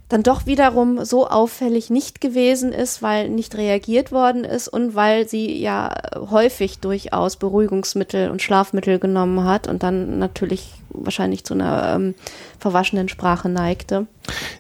[0.09, 5.29] dann doch wiederum so auffällig nicht gewesen ist, weil nicht reagiert worden ist und weil
[5.29, 11.94] sie ja häufig durchaus Beruhigungsmittel und Schlafmittel genommen hat und dann natürlich wahrscheinlich zu einer
[11.94, 12.14] ähm,
[12.59, 14.06] verwaschenen Sprache neigte.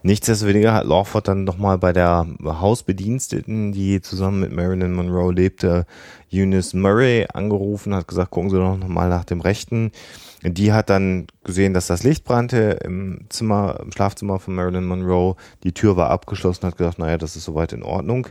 [0.02, 5.86] Nichtsdestoweniger hat Lawford dann nochmal bei der Hausbediensteten, die zusammen mit Marilyn Monroe lebte,
[6.32, 9.92] Eunice Murray angerufen, hat gesagt, gucken Sie doch nochmal nach dem Rechten.
[10.42, 15.36] Die hat dann gesehen, dass das Licht brannte im Zimmer, im Schlafzimmer von Marilyn Monroe.
[15.64, 18.28] Die Tür war abgeschlossen, hat gesagt, naja, das ist soweit in Ordnung.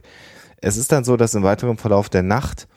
[0.62, 2.68] Es ist dann so, dass im weiteren Verlauf der Nacht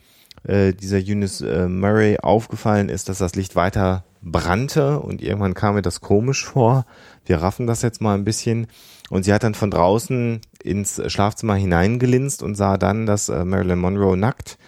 [0.44, 5.74] äh, dieser Eunice äh, Murray aufgefallen ist, dass das Licht weiter brannte und irgendwann kam
[5.74, 6.86] mir das komisch vor.
[7.24, 8.66] Wir raffen das jetzt mal ein bisschen.
[9.10, 13.78] Und sie hat dann von draußen ins Schlafzimmer hineingelinst und sah dann, dass äh, Marilyn
[13.78, 14.58] Monroe nackt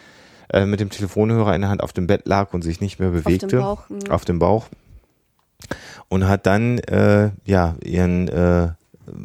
[0.53, 3.11] äh, mit dem Telefonhörer in der Hand auf dem Bett lag und sich nicht mehr
[3.11, 3.59] bewegte.
[3.59, 4.11] Bauch, mhm.
[4.11, 4.69] Auf dem Bauch.
[6.09, 8.69] Und hat dann äh, ja ihren äh,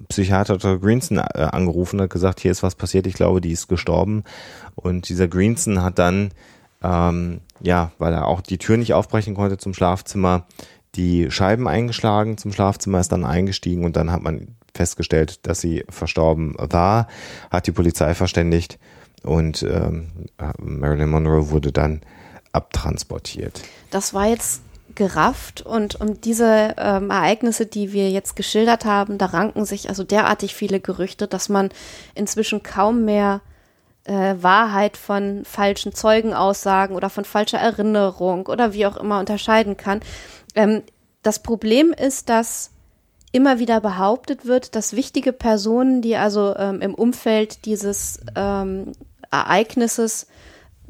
[0.10, 0.80] Psychiater Dr.
[0.80, 4.24] Greenson äh, angerufen, hat gesagt, hier ist was passiert, ich glaube, die ist gestorben.
[4.76, 6.32] Und dieser Greenson hat dann,
[6.86, 10.46] ähm, ja, weil er auch die Tür nicht aufbrechen konnte zum Schlafzimmer,
[10.96, 15.84] die Scheiben eingeschlagen zum Schlafzimmer, ist dann eingestiegen und dann hat man festgestellt, dass sie
[15.90, 17.08] verstorben war,
[17.50, 18.78] hat die Polizei verständigt
[19.24, 20.12] und ähm,
[20.60, 22.02] Marilyn Monroe wurde dann
[22.52, 23.62] abtransportiert.
[23.90, 24.62] Das war jetzt
[24.94, 30.04] gerafft und um diese ähm, Ereignisse, die wir jetzt geschildert haben, da ranken sich also
[30.04, 31.70] derartig viele Gerüchte, dass man
[32.14, 33.42] inzwischen kaum mehr
[34.06, 40.02] äh, Wahrheit von falschen Zeugenaussagen oder von falscher Erinnerung oder wie auch immer unterscheiden kann.
[40.56, 40.84] Ähm,
[41.22, 42.72] das Problem ist, dass
[43.32, 48.94] immer wieder behauptet wird, dass wichtige Personen, die also ähm, im Umfeld dieses ähm,
[49.32, 50.28] Ereignisses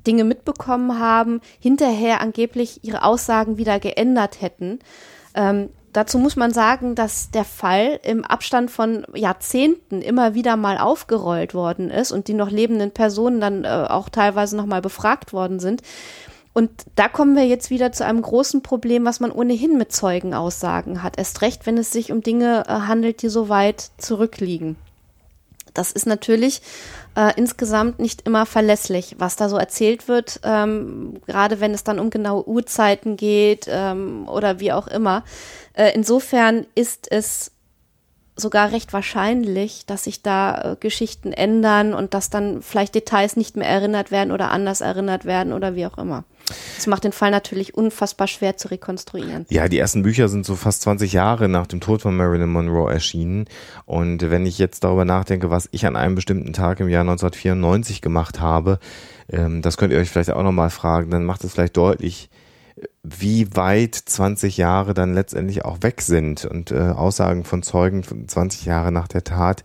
[0.06, 4.80] Dinge mitbekommen haben, hinterher angeblich ihre Aussagen wieder geändert hätten.
[5.34, 10.78] Ähm, dazu muss man sagen, dass der Fall im Abstand von Jahrzehnten immer wieder mal
[10.78, 15.34] aufgerollt worden ist und die noch lebenden Personen dann äh, auch teilweise noch mal befragt
[15.34, 15.82] worden sind.
[16.54, 21.04] Und da kommen wir jetzt wieder zu einem großen Problem, was man ohnehin mit Zeugenaussagen
[21.04, 21.18] hat.
[21.18, 24.78] Erst recht, wenn es sich um Dinge äh, handelt, die so weit zurückliegen.
[25.74, 26.62] Das ist natürlich
[27.16, 32.00] äh, insgesamt nicht immer verlässlich, was da so erzählt wird, ähm, gerade wenn es dann
[32.00, 35.24] um genaue Uhrzeiten geht ähm, oder wie auch immer.
[35.74, 37.52] Äh, insofern ist es
[38.36, 43.56] sogar recht wahrscheinlich, dass sich da äh, Geschichten ändern und dass dann vielleicht Details nicht
[43.56, 46.24] mehr erinnert werden oder anders erinnert werden oder wie auch immer.
[46.76, 49.46] Das macht den Fall natürlich unfassbar schwer zu rekonstruieren.
[49.50, 52.92] Ja, die ersten Bücher sind so fast 20 Jahre nach dem Tod von Marilyn Monroe
[52.92, 53.46] erschienen.
[53.86, 58.02] Und wenn ich jetzt darüber nachdenke, was ich an einem bestimmten Tag im Jahr 1994
[58.02, 58.80] gemacht habe,
[59.30, 62.30] ähm, das könnt ihr euch vielleicht auch nochmal fragen, dann macht es vielleicht deutlich,
[63.04, 68.28] wie weit 20 Jahre dann letztendlich auch weg sind und äh, Aussagen von Zeugen von
[68.28, 69.64] 20 Jahre nach der Tat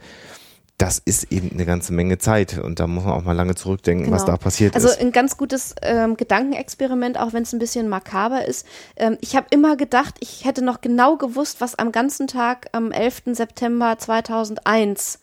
[0.78, 4.06] das ist eben eine ganze Menge Zeit und da muss man auch mal lange zurückdenken,
[4.06, 4.16] Genau.
[4.16, 4.98] was da passiert Also ist.
[4.98, 8.66] ein ganz gutes ähm, Gedankenexperiment, auch wenn es ein bisschen makaber ist.
[8.96, 12.92] Ähm, ich habe immer gedacht, ich hätte noch genau gewusst, was am ganzen Tag am
[12.92, 13.24] 11.
[13.32, 15.18] September 2001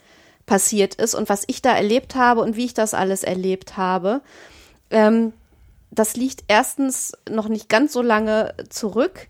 [0.46, 4.22] passiert ist und was ich da erlebt habe und wie ich das alles erlebt habe.
[4.92, 5.34] Ähm,
[5.92, 9.28] das liegt erstens noch nicht ganz so lange zurück.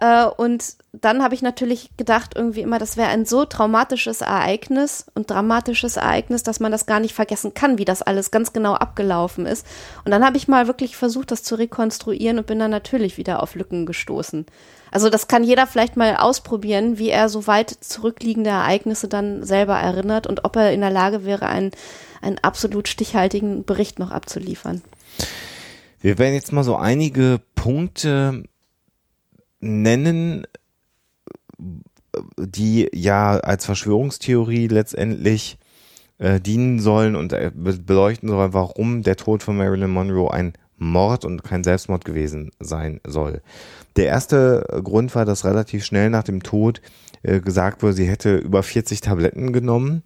[0.00, 5.06] Äh, und dann habe ich natürlich gedacht, irgendwie immer, das wäre ein so traumatisches Ereignis
[5.14, 8.74] und dramatisches Ereignis, dass man das gar nicht vergessen kann, wie das alles ganz genau
[8.74, 9.66] abgelaufen ist.
[10.04, 13.42] Und dann habe ich mal wirklich versucht, das zu rekonstruieren und bin dann natürlich wieder
[13.42, 14.46] auf Lücken gestoßen.
[14.90, 19.78] Also das kann jeder vielleicht mal ausprobieren, wie er so weit zurückliegende Ereignisse dann selber
[19.78, 21.70] erinnert und ob er in der Lage wäre, einen,
[22.20, 24.82] einen absolut stichhaltigen Bericht noch abzuliefern.
[26.00, 28.44] Wir werden jetzt mal so einige Punkte
[29.60, 30.46] nennen,
[32.38, 35.58] die ja als Verschwörungstheorie letztendlich
[36.18, 40.54] äh, dienen sollen und äh, be- beleuchten sollen, warum der Tod von Marilyn Monroe ein
[40.78, 43.42] Mord und kein Selbstmord gewesen sein soll.
[43.96, 46.80] Der erste Grund war, dass relativ schnell nach dem Tod
[47.22, 50.02] äh, gesagt wurde, sie hätte über 40 Tabletten genommen.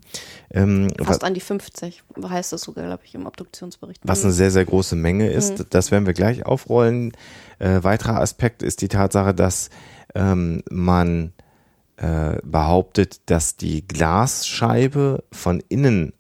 [0.50, 4.00] Ähm, Fast an die 50, heißt das sogar, glaube ich, im Obduktionsbericht.
[4.03, 5.59] was eine sehr, sehr große Menge ist.
[5.59, 5.66] Mhm.
[5.70, 7.12] Das werden wir gleich aufrollen.
[7.59, 9.70] Äh, weiterer Aspekt ist die Tatsache, dass
[10.14, 11.33] ähm, man
[11.96, 16.12] äh, behauptet, dass die Glasscheibe von innen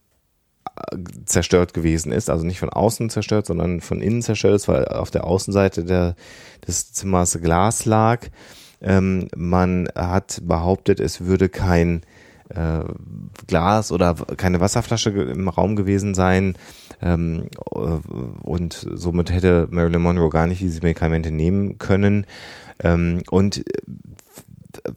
[0.76, 4.84] äh, zerstört gewesen ist, also nicht von außen zerstört, sondern von innen zerstört ist, weil
[4.86, 6.14] auf der Außenseite der,
[6.66, 8.28] des Zimmers Glas lag.
[8.80, 12.02] Ähm, man hat behauptet, es würde kein
[12.50, 12.80] äh,
[13.46, 16.56] Glas oder keine Wasserflasche im Raum gewesen sein.
[17.02, 17.78] Ähm, äh,
[18.42, 22.26] und somit hätte Marilyn Monroe gar nicht diese Medikamente nehmen können.
[22.82, 23.62] Ähm, und äh,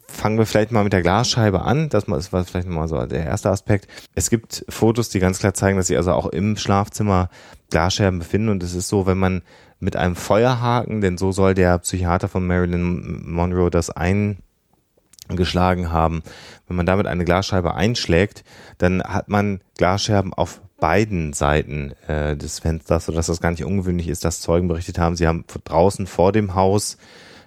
[0.08, 1.88] fangen wir vielleicht mal mit der Glasscheibe an.
[1.88, 3.88] Das war vielleicht mal so der erste Aspekt.
[4.14, 7.30] Es gibt Fotos, die ganz klar zeigen, dass sich also auch im Schlafzimmer
[7.70, 8.48] Glasscherben befinden.
[8.48, 9.42] Und es ist so, wenn man
[9.80, 16.22] mit einem Feuerhaken, denn so soll der Psychiater von Marilyn Monroe das eingeschlagen haben,
[16.66, 18.44] wenn man damit eine Glasscheibe einschlägt,
[18.78, 24.08] dann hat man Glasscherben auf beiden Seiten äh, des Fensters, sodass das gar nicht ungewöhnlich
[24.08, 26.98] ist, dass Zeugen berichtet haben, sie haben draußen vor dem Haus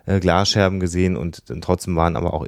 [0.05, 2.45] äh, Glasscherben gesehen und trotzdem waren aber auch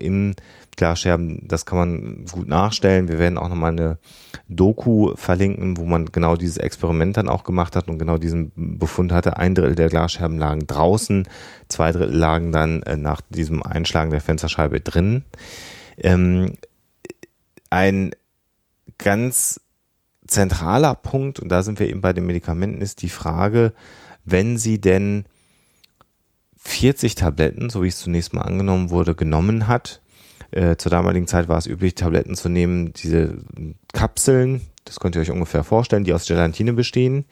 [0.75, 3.07] Glasscherben, das kann man gut nachstellen.
[3.07, 3.97] Wir werden auch nochmal eine
[4.49, 9.11] Doku verlinken, wo man genau dieses Experiment dann auch gemacht hat und genau diesen Befund
[9.11, 9.37] hatte.
[9.37, 11.27] Ein Drittel der Glasscherben lagen draußen,
[11.67, 15.23] zwei Drittel lagen dann äh, nach diesem Einschlagen der Fensterscheibe drin.
[15.97, 16.53] Ähm,
[17.69, 18.11] ein
[18.97, 19.59] ganz
[20.27, 23.73] zentraler Punkt, und da sind wir eben bei den Medikamenten, ist die Frage,
[24.25, 25.25] wenn sie denn
[26.57, 30.01] 40 Tabletten, so wie es zunächst mal angenommen wurde, genommen hat.
[30.53, 33.37] Äh, zur damaligen Zeit war es üblich, Tabletten zu nehmen, diese
[33.91, 37.25] Kapseln, das könnt ihr euch ungefähr vorstellen, die aus Gelatine bestehen.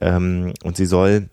[0.00, 1.28] Ähm, und sie soll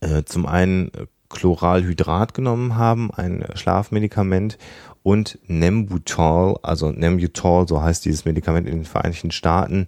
[0.00, 0.90] äh, zum einen
[1.30, 4.58] Chloralhydrat genommen haben, ein Schlafmedikament,
[5.02, 9.86] und Nembutal, also Nembutal, so heißt dieses Medikament in den Vereinigten Staaten,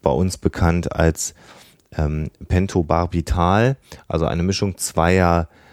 [0.00, 1.34] bei uns bekannt als
[1.94, 3.76] ähm, Pentobarbital,
[4.08, 5.63] also eine Mischung zweier äh,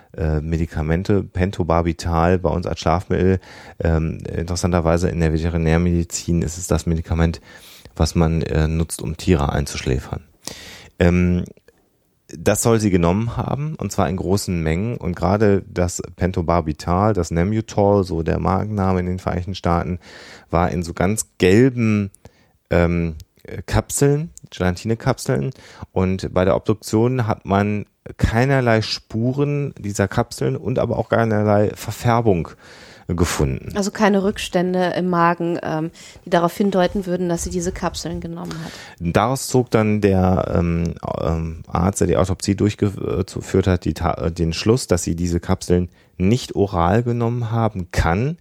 [0.42, 3.40] Medikamente, Pentobarbital bei uns als Schlafmittel.
[3.80, 7.42] Ähm, interessanterweise in der Veterinärmedizin ist es das Medikament,
[7.96, 10.24] was man äh, nutzt, um Tiere einzuschläfern.
[11.00, 11.44] Ähm,
[12.38, 14.98] das soll sie genommen haben, und zwar in großen Mengen.
[14.98, 20.00] Und gerade das Pentobarbital, das Nembutal, so der Markenname in den Vereinigten Staaten,
[20.50, 22.12] war in so ganz gelben
[22.70, 25.52] ähm, äh, Kapseln, Gelatinekapseln.
[25.92, 27.86] Und bei der Obduktion hat man
[28.18, 32.50] keinerlei Spuren dieser Kapseln und aber auch keinerlei Verfärbung
[33.08, 33.72] gefunden.
[33.76, 35.92] Also keine Rückstände im Magen, ähm,
[36.26, 38.72] die darauf hindeuten würden, dass sie diese Kapseln genommen hat.
[39.00, 44.54] Daraus zog dann der ähm, ähm, Arzt, der die Autopsie durchgeführt hat, die, äh, den
[44.54, 48.38] Schluss, dass sie diese Kapseln nicht oral genommen haben kann,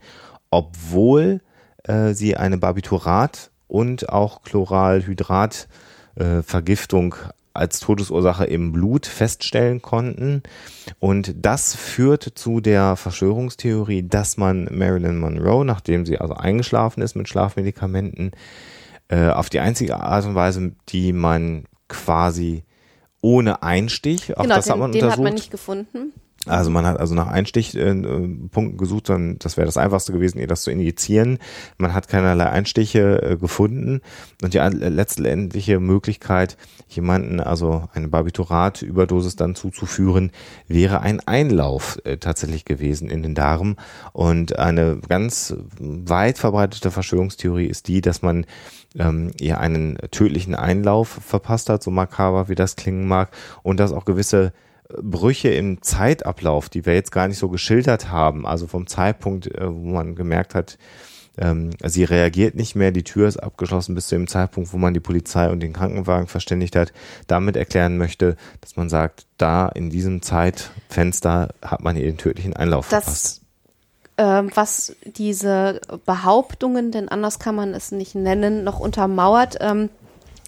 [0.51, 1.41] obwohl
[1.85, 5.69] äh, sie eine Barbiturat und auch Chloralhydrat
[6.17, 7.15] äh, Vergiftung
[7.53, 10.43] als Todesursache im Blut feststellen konnten.
[10.99, 17.17] Und das führt zu der Verschwörungstheorie, dass man Marilyn Monroe, nachdem sie also eingeschlafen ist
[17.17, 18.33] mit Schlafmedikamenten,
[19.09, 22.65] äh, auf die einzige Art und Weise, die man quasi
[23.23, 25.25] ohne Einstich, auch genau, das den, hat man den hat untersucht.
[25.25, 26.13] man nicht gefunden.
[26.47, 30.63] Also man hat also nach Einstichpunkten gesucht, dann das wäre das einfachste gewesen, ihr das
[30.63, 31.39] zu injizieren.
[31.77, 34.01] Man hat keinerlei Einstiche äh, gefunden
[34.43, 36.57] und die an- letztendliche Möglichkeit,
[36.89, 40.33] jemanden also eine Barbiturat-Überdosis dann zuzuführen,
[40.67, 43.77] wäre ein Einlauf äh, tatsächlich gewesen in den Darm.
[44.15, 48.47] Und eine ganz weit verbreitete Verschwörungstheorie ist die, dass man
[48.99, 53.29] ähm, ihr einen tödlichen Einlauf verpasst hat, so makaber wie das klingen mag,
[53.63, 54.55] und dass auch gewisse
[55.01, 59.67] Brüche im Zeitablauf, die wir jetzt gar nicht so geschildert haben, also vom Zeitpunkt, äh,
[59.67, 60.79] wo man gemerkt hat,
[61.39, 64.95] ähm, sie reagiert nicht mehr, die Tür ist abgeschlossen bis zu dem Zeitpunkt, wo man
[64.95, 66.93] die Polizei und den Krankenwagen verständigt hat,
[67.27, 72.55] damit erklären möchte, dass man sagt, da in diesem Zeitfenster hat man ihr den tödlichen
[72.55, 73.43] Einlauf verpasst.
[74.17, 79.89] Das, ähm, was diese Behauptungen, denn anders kann man es nicht nennen, noch untermauert, ähm,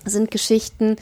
[0.04, 0.96] sind Geschichten,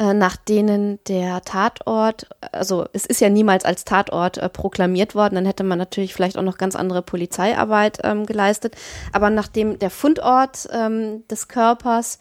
[0.00, 5.46] nach denen der Tatort, also es ist ja niemals als Tatort äh, proklamiert worden, dann
[5.46, 8.76] hätte man natürlich vielleicht auch noch ganz andere Polizeiarbeit ähm, geleistet,
[9.12, 12.18] aber nachdem der Fundort ähm, des Körpers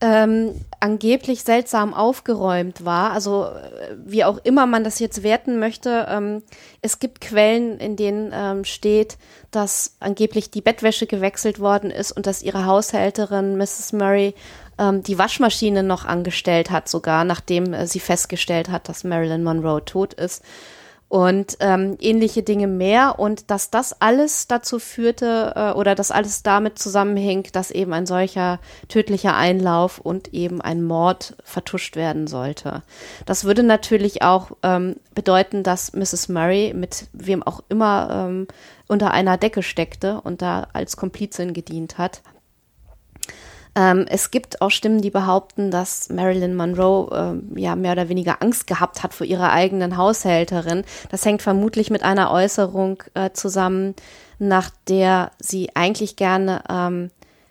[0.00, 3.12] ähm, angeblich seltsam aufgeräumt war.
[3.12, 6.42] Also äh, wie auch immer man das jetzt werten möchte, ähm,
[6.82, 9.16] es gibt Quellen, in denen ähm, steht,
[9.50, 13.94] dass angeblich die Bettwäsche gewechselt worden ist und dass ihre Haushälterin Mrs.
[13.94, 14.34] Murray
[14.78, 19.84] ähm, die Waschmaschine noch angestellt hat, sogar nachdem äh, sie festgestellt hat, dass Marilyn Monroe
[19.84, 20.42] tot ist
[21.08, 26.42] und ähm, ähnliche Dinge mehr und dass das alles dazu führte äh, oder dass alles
[26.42, 28.58] damit zusammenhängt, dass eben ein solcher
[28.88, 32.82] tödlicher Einlauf und eben ein Mord vertuscht werden sollte.
[33.24, 36.28] Das würde natürlich auch ähm, bedeuten, dass Mrs.
[36.28, 38.48] Murray mit wem auch immer ähm,
[38.88, 42.22] unter einer Decke steckte und da als Komplizin gedient hat.
[43.76, 48.42] Ähm, es gibt auch Stimmen, die behaupten, dass Marilyn Monroe äh, ja mehr oder weniger
[48.42, 50.82] Angst gehabt hat vor ihrer eigenen Haushälterin.
[51.10, 53.94] Das hängt vermutlich mit einer Äußerung äh, zusammen,
[54.38, 57.10] nach der sie eigentlich gerne ähm,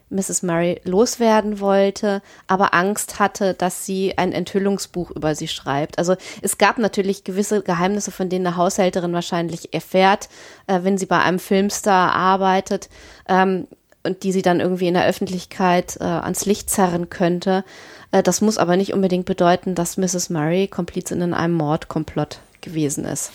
[0.09, 0.43] Mrs.
[0.43, 5.97] Murray loswerden wollte, aber Angst hatte, dass sie ein Enthüllungsbuch über sie schreibt.
[5.99, 10.29] Also es gab natürlich gewisse Geheimnisse, von denen eine Haushälterin wahrscheinlich erfährt,
[10.65, 12.89] äh, wenn sie bei einem Filmstar arbeitet.
[13.27, 13.67] Ähm,
[14.05, 17.63] und die sie dann irgendwie in der Öffentlichkeit äh, ans Licht zerren könnte.
[18.11, 20.29] Äh, das muss aber nicht unbedingt bedeuten, dass Mrs.
[20.29, 23.31] Murray Komplizin in einem Mordkomplott gewesen ist.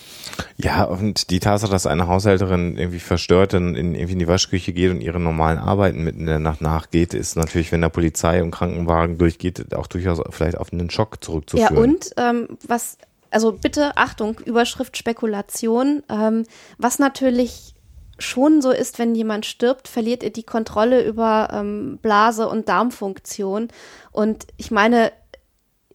[0.57, 4.73] Ja, und die Tatsache, dass eine Haushälterin irgendwie verstört und in, irgendwie in die Waschküche
[4.73, 8.43] geht und ihre normalen Arbeiten mitten in der Nacht nachgeht, ist natürlich, wenn der Polizei
[8.43, 11.75] und Krankenwagen durchgeht, auch durchaus vielleicht auf einen Schock zurückzuführen.
[11.75, 12.99] Ja, und ähm, was,
[13.31, 16.45] also bitte Achtung, Überschrift Spekulation, ähm,
[16.77, 17.75] was natürlich
[18.21, 23.69] schon so ist, wenn jemand stirbt, verliert er die Kontrolle über ähm, Blase und Darmfunktion.
[24.13, 25.13] Und ich meine,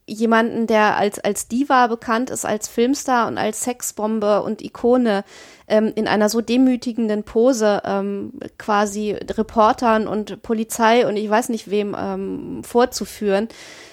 [0.08, 5.24] jemanden, der als, als Diva bekannt ist, als Filmstar und als Sexbombe und Ikone,
[5.66, 11.70] ähm, in einer so demütigenden Pose ähm, quasi Reportern und Polizei und ich weiß nicht
[11.70, 13.48] wem ähm, vorzuführen.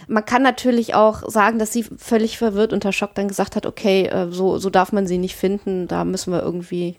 [0.07, 4.05] Man kann natürlich auch sagen, dass sie völlig verwirrt unter Schock dann gesagt hat, okay,
[4.05, 6.95] äh, so, so darf man sie nicht finden, da müssen wir irgendwie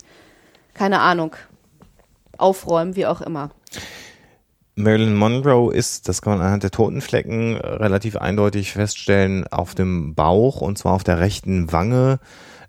[0.74, 1.36] keine Ahnung,
[2.36, 3.50] aufräumen, wie auch immer.
[4.76, 10.14] Marilyn Monroe ist, das kann man anhand der Totenflecken äh, relativ eindeutig feststellen, auf dem
[10.14, 12.18] Bauch und zwar auf der rechten Wange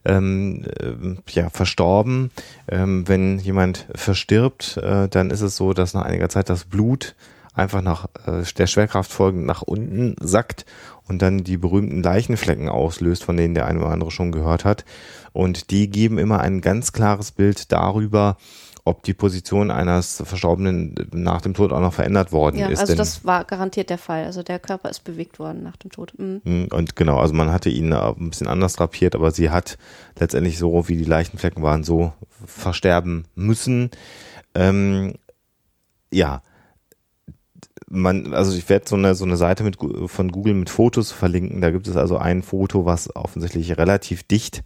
[0.05, 2.29] ähm, äh, ja, verstorben.
[2.67, 7.15] Ähm, wenn jemand verstirbt, äh, dann ist es so, dass nach einiger Zeit das Blut
[7.55, 10.65] einfach nach äh, der Schwerkraft folgend nach unten sackt
[11.07, 14.85] und dann die berühmten Leichenflecken auslöst, von denen der eine oder andere schon gehört hat.
[15.33, 18.37] Und die geben immer ein ganz klares Bild darüber,
[18.87, 22.79] ob die Position eines Verstorbenen nach dem Tod auch noch verändert worden ja, ist.
[22.79, 24.25] Also das war garantiert der Fall.
[24.25, 26.13] Also der Körper ist bewegt worden nach dem Tod.
[26.17, 26.67] Mhm.
[26.71, 29.79] Und genau, also man hatte ihn ein bisschen anders drapiert, aber sie hat
[30.19, 32.13] letztendlich so, wie die Leichenflecken waren, so
[32.45, 33.89] versterben müssen.
[34.53, 35.15] Ähm,
[36.11, 36.43] ja,
[37.87, 39.77] man, also ich werde so eine, so eine Seite mit,
[40.07, 41.61] von Google mit Fotos verlinken.
[41.61, 44.63] Da gibt es also ein Foto, was offensichtlich relativ dicht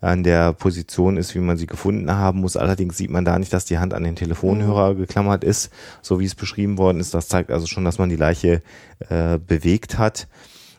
[0.00, 2.56] an der Position ist, wie man sie gefunden haben muss.
[2.56, 4.98] Allerdings sieht man da nicht, dass die Hand an den Telefonhörer mhm.
[4.98, 7.14] geklammert ist, so wie es beschrieben worden ist.
[7.14, 8.62] Das zeigt also schon, dass man die Leiche
[9.08, 10.28] äh, bewegt hat.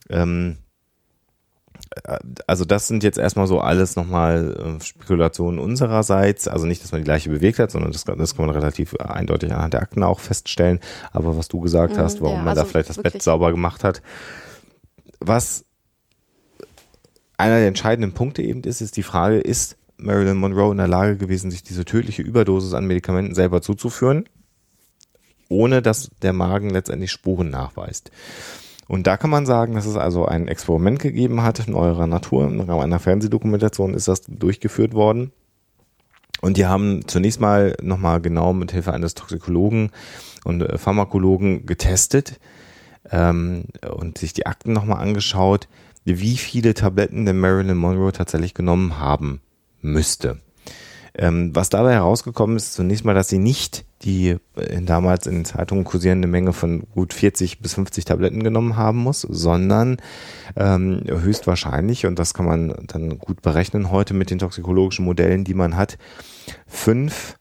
[0.09, 0.68] Ähm, äh,
[2.47, 6.47] also das sind jetzt erstmal so alles nochmal äh, Spekulationen unsererseits.
[6.47, 9.51] Also nicht, dass man die Leiche bewegt hat, sondern das, das kann man relativ eindeutig
[9.51, 10.79] anhand der Akten auch feststellen.
[11.11, 13.51] Aber was du gesagt mhm, hast, warum ja, man also da vielleicht das Bett sauber
[13.51, 14.01] gemacht hat.
[15.19, 15.65] Was
[17.37, 21.17] einer der entscheidenden Punkte eben ist, ist die Frage, ist Marilyn Monroe in der Lage
[21.17, 24.29] gewesen, sich diese tödliche Überdosis an Medikamenten selber zuzuführen,
[25.49, 28.11] ohne dass der Magen letztendlich Spuren nachweist.
[28.89, 32.47] Und da kann man sagen, dass es also ein Experiment gegeben hat in eurer Natur.
[32.47, 35.31] Im Rahmen einer Fernsehdokumentation ist das durchgeführt worden.
[36.41, 39.91] Und die haben zunächst mal nochmal genau mit Hilfe eines Toxikologen
[40.43, 42.39] und äh, Pharmakologen getestet
[43.11, 43.65] ähm,
[43.95, 45.67] und sich die Akten nochmal angeschaut,
[46.03, 49.41] wie viele Tabletten der Marilyn Monroe tatsächlich genommen haben
[49.81, 50.39] müsste.
[51.21, 55.83] Ähm, was dabei herausgekommen ist, zunächst mal, dass sie nicht die in damals in Zeitungen
[55.83, 59.97] kursierende Menge von gut 40 bis 50 Tabletten genommen haben muss, sondern
[60.55, 65.53] ähm, höchstwahrscheinlich, und das kann man dann gut berechnen heute mit den toxikologischen Modellen, die
[65.53, 65.97] man hat,
[66.65, 67.35] fünf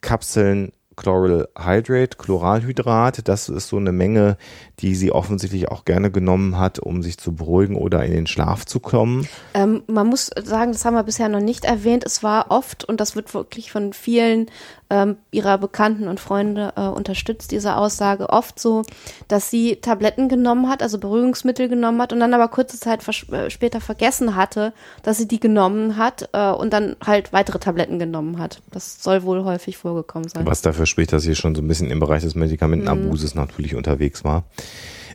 [0.00, 3.26] Kapseln Chloral Hydrate, Chloralhydrat.
[3.28, 4.36] Das ist so eine Menge,
[4.80, 8.64] die sie offensichtlich auch gerne genommen hat, um sich zu beruhigen oder in den Schlaf
[8.64, 9.28] zu kommen.
[9.54, 12.04] Ähm, man muss sagen, das haben wir bisher noch nicht erwähnt.
[12.04, 14.46] Es war oft, und das wird wirklich von vielen
[14.90, 18.82] ähm, ihrer Bekannten und Freunde äh, unterstützt, diese Aussage, oft so,
[19.28, 23.50] dass sie Tabletten genommen hat, also Beruhigungsmittel genommen hat und dann aber kurze Zeit äh,
[23.50, 24.72] später vergessen hatte,
[25.02, 28.62] dass sie die genommen hat äh, und dann halt weitere Tabletten genommen hat.
[28.70, 30.46] Das soll wohl häufig vorgekommen sein.
[30.46, 33.40] Was dafür spricht, dass sie schon so ein bisschen im Bereich des Medikamentenabuses mhm.
[33.40, 34.44] natürlich unterwegs war.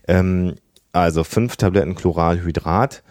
[0.08, 0.56] Ähm,
[0.92, 3.04] also fünf Tabletten Chloralhydrat.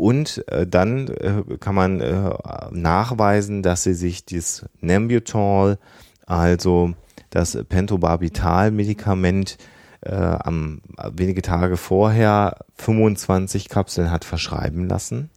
[0.00, 2.30] Und äh, dann äh, kann man äh,
[2.70, 5.76] nachweisen, dass sie sich das Nembutol,
[6.24, 6.94] also
[7.28, 9.58] das Pentobarbital-Medikament,
[10.00, 10.80] äh, am,
[11.12, 15.28] wenige Tage vorher 25 Kapseln hat verschreiben lassen.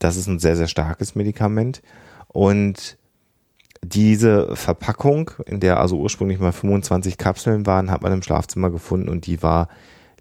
[0.00, 1.80] Das ist ein sehr, sehr starkes Medikament.
[2.26, 2.98] Und
[3.84, 9.08] diese Verpackung, in der also ursprünglich mal 25 Kapseln waren, hat man im Schlafzimmer gefunden
[9.08, 9.68] und die war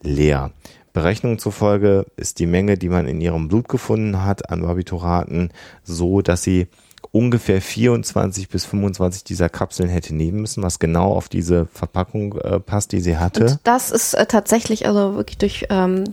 [0.01, 0.51] leer.
[0.93, 5.51] Berechnungen zufolge ist die Menge, die man in ihrem Blut gefunden hat an Barbituraten,
[5.83, 6.67] so, dass sie
[7.11, 12.59] ungefähr 24 bis 25 dieser Kapseln hätte nehmen müssen, was genau auf diese Verpackung äh,
[12.59, 13.45] passt, die sie hatte.
[13.45, 16.03] Und das ist äh, tatsächlich also wirklich durch ähm,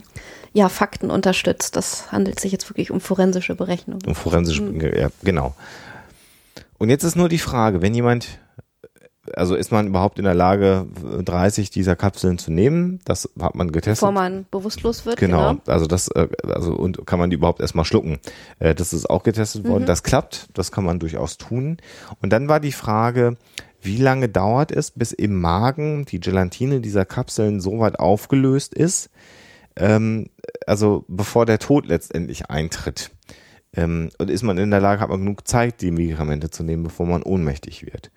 [0.53, 1.75] ja, Fakten unterstützt.
[1.75, 4.03] Das handelt sich jetzt wirklich um forensische Berechnungen.
[4.05, 4.63] Um forensische,
[4.97, 5.55] ja, genau.
[6.79, 8.39] Und jetzt ist nur die Frage, wenn jemand
[9.35, 10.87] also ist man überhaupt in der Lage,
[11.23, 12.99] 30 dieser Kapseln zu nehmen?
[13.05, 14.01] Das hat man getestet.
[14.01, 15.17] Bevor man bewusstlos wird.
[15.17, 15.61] Genau, genau.
[15.67, 18.19] also das, äh, also und kann man die überhaupt erstmal schlucken?
[18.59, 19.83] Äh, das ist auch getestet worden.
[19.83, 19.87] Mhm.
[19.87, 21.77] Das klappt, das kann man durchaus tun.
[22.21, 23.37] Und dann war die Frage,
[23.81, 29.09] wie lange dauert es, bis im Magen die Gelatine dieser Kapseln so weit aufgelöst ist,
[29.75, 30.29] ähm,
[30.65, 33.11] also bevor der Tod letztendlich eintritt.
[33.73, 36.83] Ähm, und ist man in der Lage, hat man genug Zeit, die Medikamente zu nehmen,
[36.83, 38.11] bevor man ohnmächtig wird.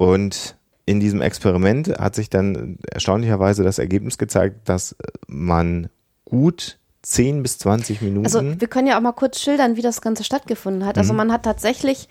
[0.00, 4.96] Und in diesem Experiment hat sich dann erstaunlicherweise das Ergebnis gezeigt, dass
[5.26, 5.90] man
[6.24, 8.24] gut 10 bis 20 Minuten.
[8.24, 10.96] Also wir können ja auch mal kurz schildern, wie das Ganze stattgefunden hat.
[10.96, 11.18] Also mhm.
[11.18, 12.08] man hat tatsächlich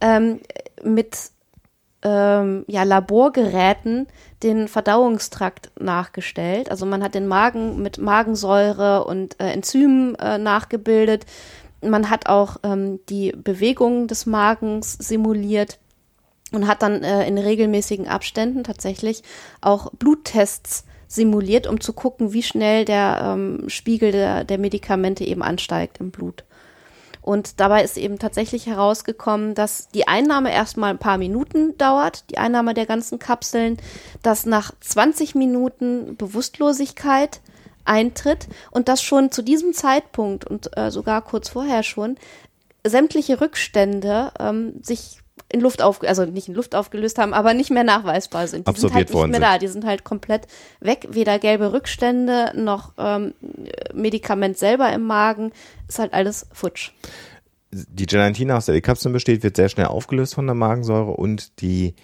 [0.00, 0.38] ähm,
[0.84, 1.18] mit
[2.04, 4.06] ähm, ja, Laborgeräten
[4.44, 6.70] den Verdauungstrakt nachgestellt.
[6.70, 11.26] Also man hat den Magen mit Magensäure und äh, Enzymen äh, nachgebildet.
[11.80, 15.80] Man hat auch ähm, die Bewegung des Magens simuliert
[16.52, 19.22] und hat dann äh, in regelmäßigen Abständen tatsächlich
[19.60, 25.42] auch Bluttests simuliert, um zu gucken, wie schnell der ähm, Spiegel der, der Medikamente eben
[25.42, 26.44] ansteigt im Blut.
[27.20, 32.38] Und dabei ist eben tatsächlich herausgekommen, dass die Einnahme erstmal ein paar Minuten dauert, die
[32.38, 33.76] Einnahme der ganzen Kapseln,
[34.22, 37.40] dass nach 20 Minuten Bewusstlosigkeit
[37.84, 42.16] eintritt und dass schon zu diesem Zeitpunkt und äh, sogar kurz vorher schon
[42.84, 45.21] sämtliche Rückstände ähm, sich
[45.52, 48.66] in Luft auf, also nicht in Luft aufgelöst haben, aber nicht mehr nachweisbar sind.
[48.66, 49.54] Die Absorbiert sind halt nicht mehr sind.
[49.54, 50.46] da, die sind halt komplett
[50.80, 51.08] weg.
[51.10, 53.34] Weder gelbe Rückstände noch ähm,
[53.94, 55.52] Medikament selber im Magen,
[55.88, 56.90] ist halt alles futsch.
[57.70, 61.60] Die Gelatine, aus der die Kapseln besteht, wird sehr schnell aufgelöst von der Magensäure und
[61.60, 61.94] die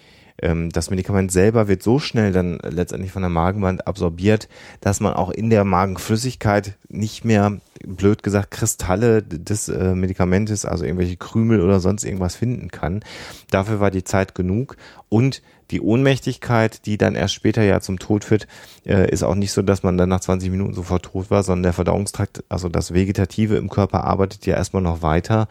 [0.41, 4.47] ähm, das Medikament selber wird so schnell dann letztendlich von der Magenwand absorbiert,
[4.81, 10.85] dass man auch in der Magenflüssigkeit nicht mehr, blöd gesagt, Kristalle des äh, Medikamentes, also
[10.85, 13.01] irgendwelche Krümel oder sonst irgendwas finden kann.
[13.49, 14.77] Dafür war die Zeit genug
[15.07, 18.47] und die Ohnmächtigkeit, die dann erst später ja zum Tod führt,
[18.85, 21.63] äh, ist auch nicht so, dass man dann nach 20 Minuten sofort tot war, sondern
[21.63, 25.47] der Verdauungstrakt, also das Vegetative im Körper arbeitet ja erstmal noch weiter,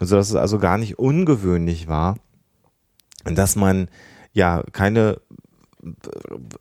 [0.00, 2.16] sodass es also gar nicht ungewöhnlich war,
[3.24, 3.88] dass man
[4.38, 5.20] ja keine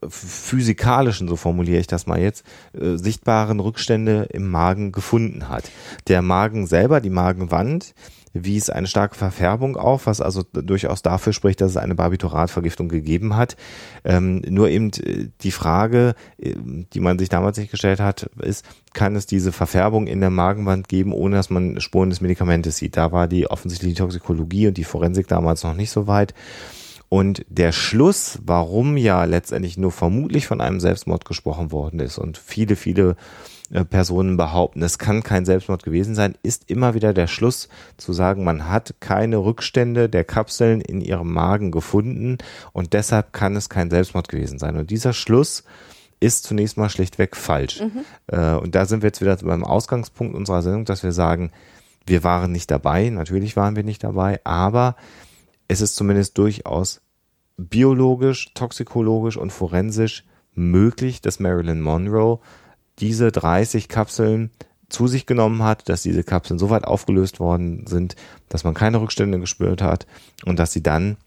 [0.07, 5.71] physikalischen, so formuliere ich das mal jetzt, äh, sichtbaren Rückstände im Magen gefunden hat.
[6.07, 7.93] Der Magen selber, die Magenwand,
[8.33, 13.35] wies eine starke Verfärbung auf, was also durchaus dafür spricht, dass es eine Barbituratvergiftung gegeben
[13.35, 13.57] hat.
[14.03, 16.53] Ähm, nur eben äh, die Frage, äh,
[16.93, 20.87] die man sich damals nicht gestellt hat, ist, kann es diese Verfärbung in der Magenwand
[20.87, 22.97] geben, ohne dass man Spuren des Medikamentes sieht?
[22.97, 26.33] Da war die offensichtlich die Toxikologie und die Forensik damals noch nicht so weit.
[27.09, 32.37] Und der Schluss, warum ja letztendlich nur vermutlich von einem Selbstmord gesprochen worden ist und
[32.37, 33.15] viele, viele
[33.71, 38.11] äh, Personen behaupten, es kann kein Selbstmord gewesen sein, ist immer wieder der Schluss zu
[38.11, 42.39] sagen, man hat keine Rückstände der Kapseln in ihrem Magen gefunden
[42.73, 44.75] und deshalb kann es kein Selbstmord gewesen sein.
[44.75, 45.63] Und dieser Schluss
[46.19, 47.81] ist zunächst mal schlichtweg falsch.
[47.81, 48.03] Mhm.
[48.27, 51.51] Äh, und da sind wir jetzt wieder beim Ausgangspunkt unserer Sendung, dass wir sagen,
[52.05, 54.95] wir waren nicht dabei, natürlich waren wir nicht dabei, aber
[55.67, 57.01] es ist zumindest durchaus
[57.57, 62.39] biologisch, toxikologisch und forensisch möglich, dass Marilyn Monroe
[62.99, 64.51] diese 30 Kapseln
[64.89, 68.15] zu sich genommen hat, dass diese Kapseln so weit aufgelöst worden sind,
[68.49, 70.07] dass man keine Rückstände gespürt hat
[70.45, 71.17] und dass sie dann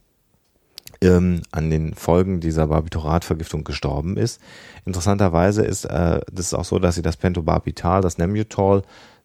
[1.02, 4.40] ähm, an den Folgen dieser Barbituratvergiftung gestorben ist.
[4.84, 6.20] Interessanterweise ist äh,
[6.52, 8.82] auch so, dass sie das Pentobarbital, das Nembutal,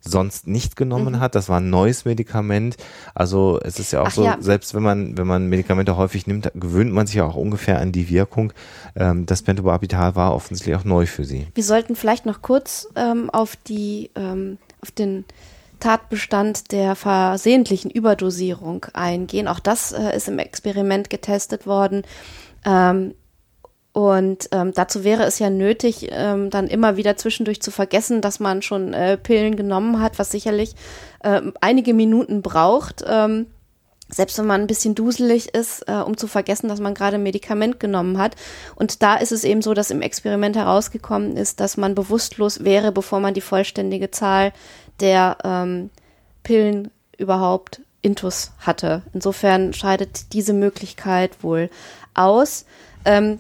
[0.07, 1.19] sonst nicht genommen mhm.
[1.19, 1.35] hat.
[1.35, 2.77] Das war ein neues Medikament.
[3.13, 4.37] Also es ist ja auch Ach, so, ja.
[4.39, 7.91] selbst wenn man, wenn man Medikamente häufig nimmt, gewöhnt man sich ja auch ungefähr an
[7.91, 8.53] die Wirkung.
[8.95, 11.47] Ähm, das Pentobarbital war offensichtlich auch neu für sie.
[11.53, 15.25] Wir sollten vielleicht noch kurz ähm, auf die, ähm, auf den
[15.79, 19.47] Tatbestand der versehentlichen Überdosierung eingehen.
[19.47, 22.03] Auch das äh, ist im Experiment getestet worden.
[22.65, 23.13] Ähm,
[23.95, 28.41] Und ähm, dazu wäre es ja nötig, ähm, dann immer wieder zwischendurch zu vergessen, dass
[28.41, 30.75] man schon äh, Pillen genommen hat, was sicherlich
[31.21, 33.05] äh, einige Minuten braucht.
[33.07, 33.45] Ähm,
[34.09, 37.23] selbst wenn man ein bisschen duselig ist, äh, um zu vergessen, dass man gerade ein
[37.23, 38.35] Medikament genommen hat.
[38.75, 42.91] Und da ist es eben so, dass im Experiment herausgekommen ist, dass man bewusstlos wäre,
[42.91, 44.51] bevor man die vollständige Zahl
[44.99, 45.89] der ähm,
[46.43, 49.03] Pillen überhaupt intus hatte.
[49.13, 51.69] Insofern scheidet diese Möglichkeit wohl
[52.13, 52.65] aus.
[53.05, 53.39] Ähm,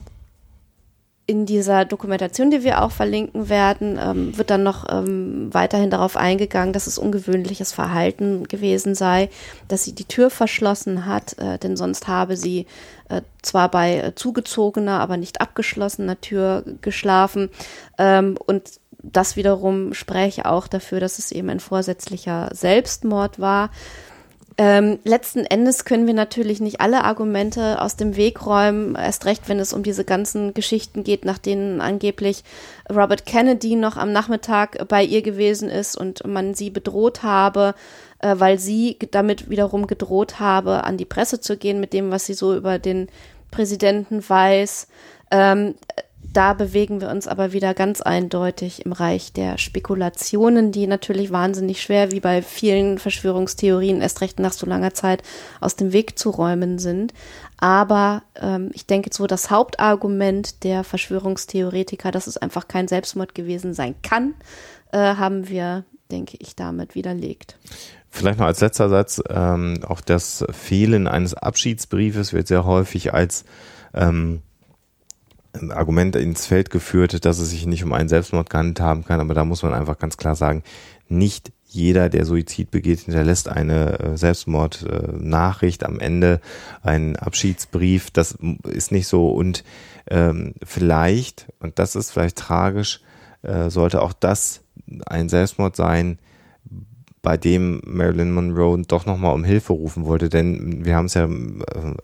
[1.27, 6.17] in dieser Dokumentation, die wir auch verlinken werden, ähm, wird dann noch ähm, weiterhin darauf
[6.17, 9.29] eingegangen, dass es ungewöhnliches Verhalten gewesen sei,
[9.67, 12.67] dass sie die Tür verschlossen hat, äh, denn sonst habe sie
[13.09, 17.49] äh, zwar bei äh, zugezogener, aber nicht abgeschlossener Tür geschlafen
[17.97, 18.79] ähm, und
[19.11, 23.69] das wiederum spräche auch dafür, dass es eben ein vorsätzlicher Selbstmord war.
[24.57, 29.49] Ähm, letzten Endes können wir natürlich nicht alle Argumente aus dem Weg räumen, erst recht,
[29.49, 32.43] wenn es um diese ganzen Geschichten geht, nach denen angeblich
[32.89, 37.75] Robert Kennedy noch am Nachmittag bei ihr gewesen ist und man sie bedroht habe,
[38.19, 42.25] äh, weil sie damit wiederum gedroht habe, an die Presse zu gehen mit dem, was
[42.25, 43.09] sie so über den
[43.51, 44.87] Präsidenten weiß.
[45.31, 45.75] Ähm,
[46.35, 51.81] da bewegen wir uns aber wieder ganz eindeutig im Reich der Spekulationen, die natürlich wahnsinnig
[51.81, 55.23] schwer, wie bei vielen Verschwörungstheorien, erst recht nach so langer Zeit
[55.61, 57.13] aus dem Weg zu räumen sind.
[57.57, 63.73] Aber ähm, ich denke, so das Hauptargument der Verschwörungstheoretiker, dass es einfach kein Selbstmord gewesen
[63.73, 64.33] sein kann,
[64.91, 67.57] äh, haben wir, denke ich, damit widerlegt.
[68.09, 73.45] Vielleicht noch als letzter Satz, ähm, auch das Fehlen eines Abschiedsbriefes wird sehr häufig als
[73.93, 74.41] ähm,
[75.71, 79.33] Argument ins Feld geführt, dass es sich nicht um einen Selbstmord gehandelt haben kann, aber
[79.33, 80.63] da muss man einfach ganz klar sagen,
[81.07, 86.39] nicht jeder, der Suizid begeht, hinterlässt eine äh, Selbstmordnachricht am Ende,
[86.81, 88.11] einen Abschiedsbrief.
[88.11, 89.29] Das ist nicht so.
[89.29, 89.63] Und
[90.09, 93.01] ähm, vielleicht, und das ist vielleicht tragisch,
[93.41, 94.61] äh, sollte auch das
[95.05, 96.17] ein Selbstmord sein,
[97.25, 101.25] bei dem Marilyn Monroe doch nochmal um Hilfe rufen wollte, denn wir haben es ja
[101.25, 101.29] äh,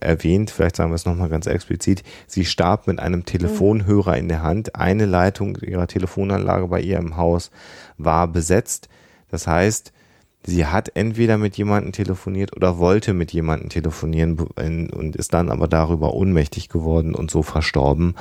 [0.00, 4.42] erwähnt, vielleicht sagen wir es nochmal ganz explizit, sie starb mit einem Telefonhörer in der
[4.42, 4.74] Hand.
[4.74, 7.52] Eine Leitung ihrer Telefonanlage bei ihr im Haus
[7.98, 8.88] war besetzt.
[9.30, 9.92] Das heißt,
[10.44, 15.68] sie hat entweder mit jemandem telefoniert oder wollte mit jemandem telefonieren und ist dann aber
[15.68, 18.16] darüber ohnmächtig geworden und so verstorben.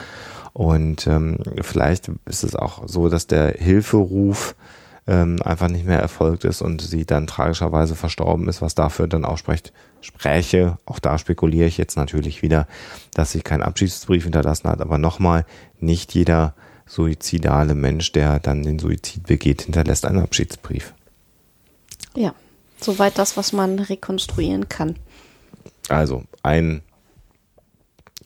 [0.53, 4.55] Und ähm, vielleicht ist es auch so, dass der Hilferuf
[5.11, 9.25] ähm, einfach nicht mehr erfolgt ist und sie dann tragischerweise verstorben ist, was dafür dann
[9.25, 12.65] auch spricht, spräche, auch da spekuliere ich jetzt natürlich wieder,
[13.13, 15.45] dass sie keinen Abschiedsbrief hinterlassen hat, aber nochmal,
[15.81, 16.55] nicht jeder
[16.85, 20.93] suizidale Mensch, der dann den Suizid begeht, hinterlässt einen Abschiedsbrief.
[22.15, 22.33] Ja,
[22.79, 24.95] soweit das, was man rekonstruieren kann.
[25.89, 26.83] Also ein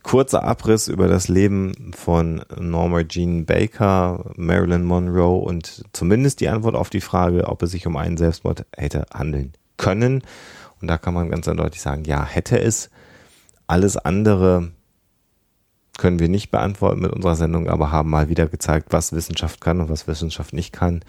[0.05, 6.75] kurzer Abriss über das Leben von Norma Jean Baker, Marilyn Monroe und zumindest die Antwort
[6.75, 10.21] auf die Frage, ob es sich um einen Selbstmord hätte handeln können.
[10.79, 12.91] Und da kann man ganz eindeutig sagen, ja, hätte es.
[13.65, 14.69] Alles andere
[15.97, 19.81] können wir nicht beantworten mit unserer Sendung, aber haben mal wieder gezeigt, was Wissenschaft kann
[19.81, 21.03] und was Wissenschaft nicht kann.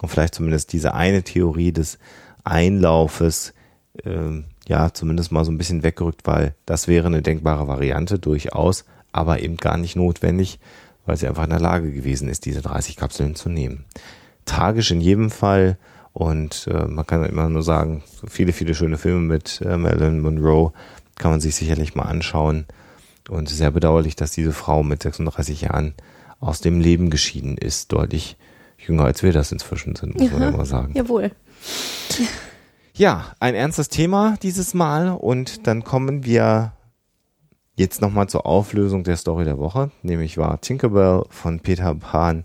[0.00, 2.00] Und vielleicht zumindest diese eine Theorie des
[2.42, 3.54] Einlaufes
[4.02, 8.84] äh, ja zumindest mal so ein bisschen weggerückt, weil das wäre eine denkbare Variante durchaus,
[9.12, 10.60] aber eben gar nicht notwendig,
[11.04, 13.84] weil sie einfach in der Lage gewesen ist, diese 30 Kapseln zu nehmen.
[14.46, 15.76] Tragisch in jedem Fall
[16.12, 20.72] und äh, man kann immer nur sagen, viele, viele schöne Filme mit äh, Marilyn Monroe
[21.16, 22.64] kann man sich sicherlich mal anschauen
[23.28, 25.94] und sehr bedauerlich, dass diese Frau mit 36 Jahren
[26.38, 28.36] aus dem Leben geschieden ist, deutlich
[28.78, 30.92] jünger als wir das inzwischen sind, muss man ja mal sagen.
[30.94, 31.32] Jawohl.
[33.00, 36.74] Ja, ein ernstes Thema dieses Mal und dann kommen wir
[37.74, 42.44] jetzt nochmal zur Auflösung der Story der Woche, nämlich war Tinkerbell von Peter Pan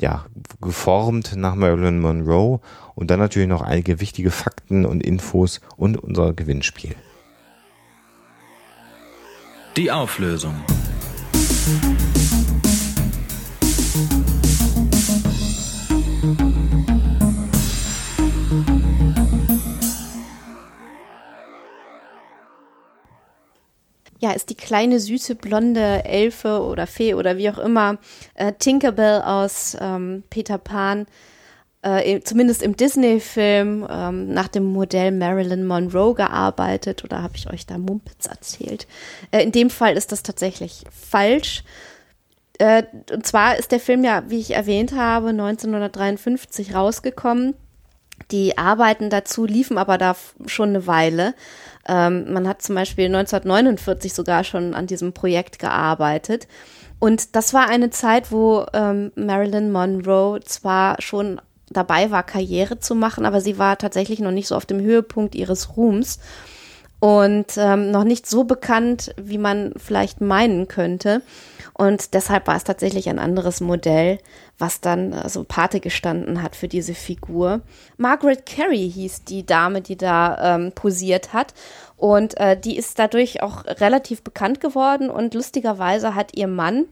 [0.00, 0.26] ja,
[0.60, 2.60] geformt nach Marilyn Monroe
[2.94, 6.94] und dann natürlich noch einige wichtige Fakten und Infos und unser Gewinnspiel.
[9.76, 10.54] Die Auflösung.
[24.18, 27.98] Ja, ist die kleine, süße, blonde Elfe oder Fee oder wie auch immer,
[28.34, 31.06] äh, Tinkerbell aus ähm, Peter Pan,
[31.82, 37.66] äh, zumindest im Disney-Film, ähm, nach dem Modell Marilyn Monroe gearbeitet oder habe ich euch
[37.66, 38.86] da Mumpitz erzählt?
[39.30, 41.62] Äh, in dem Fall ist das tatsächlich falsch.
[42.58, 47.54] Äh, und zwar ist der Film ja, wie ich erwähnt habe, 1953 rausgekommen
[48.30, 51.34] Die Arbeiten dazu liefen aber da schon eine Weile.
[51.88, 56.48] Ähm, man hat zum Beispiel 1949 sogar schon an diesem Projekt gearbeitet.
[56.98, 62.94] Und das war eine Zeit, wo ähm, Marilyn Monroe zwar schon dabei war, Karriere zu
[62.94, 66.20] machen, aber sie war tatsächlich noch nicht so auf dem Höhepunkt ihres Ruhms
[67.00, 71.22] und ähm, noch nicht so bekannt, wie man vielleicht meinen könnte.
[71.76, 74.18] Und deshalb war es tatsächlich ein anderes Modell,
[74.58, 77.60] was dann äh, so Pate gestanden hat für diese Figur.
[77.98, 81.52] Margaret Carey hieß die Dame, die da ähm, posiert hat.
[81.98, 85.10] Und äh, die ist dadurch auch relativ bekannt geworden.
[85.10, 86.86] Und lustigerweise hat ihr Mann,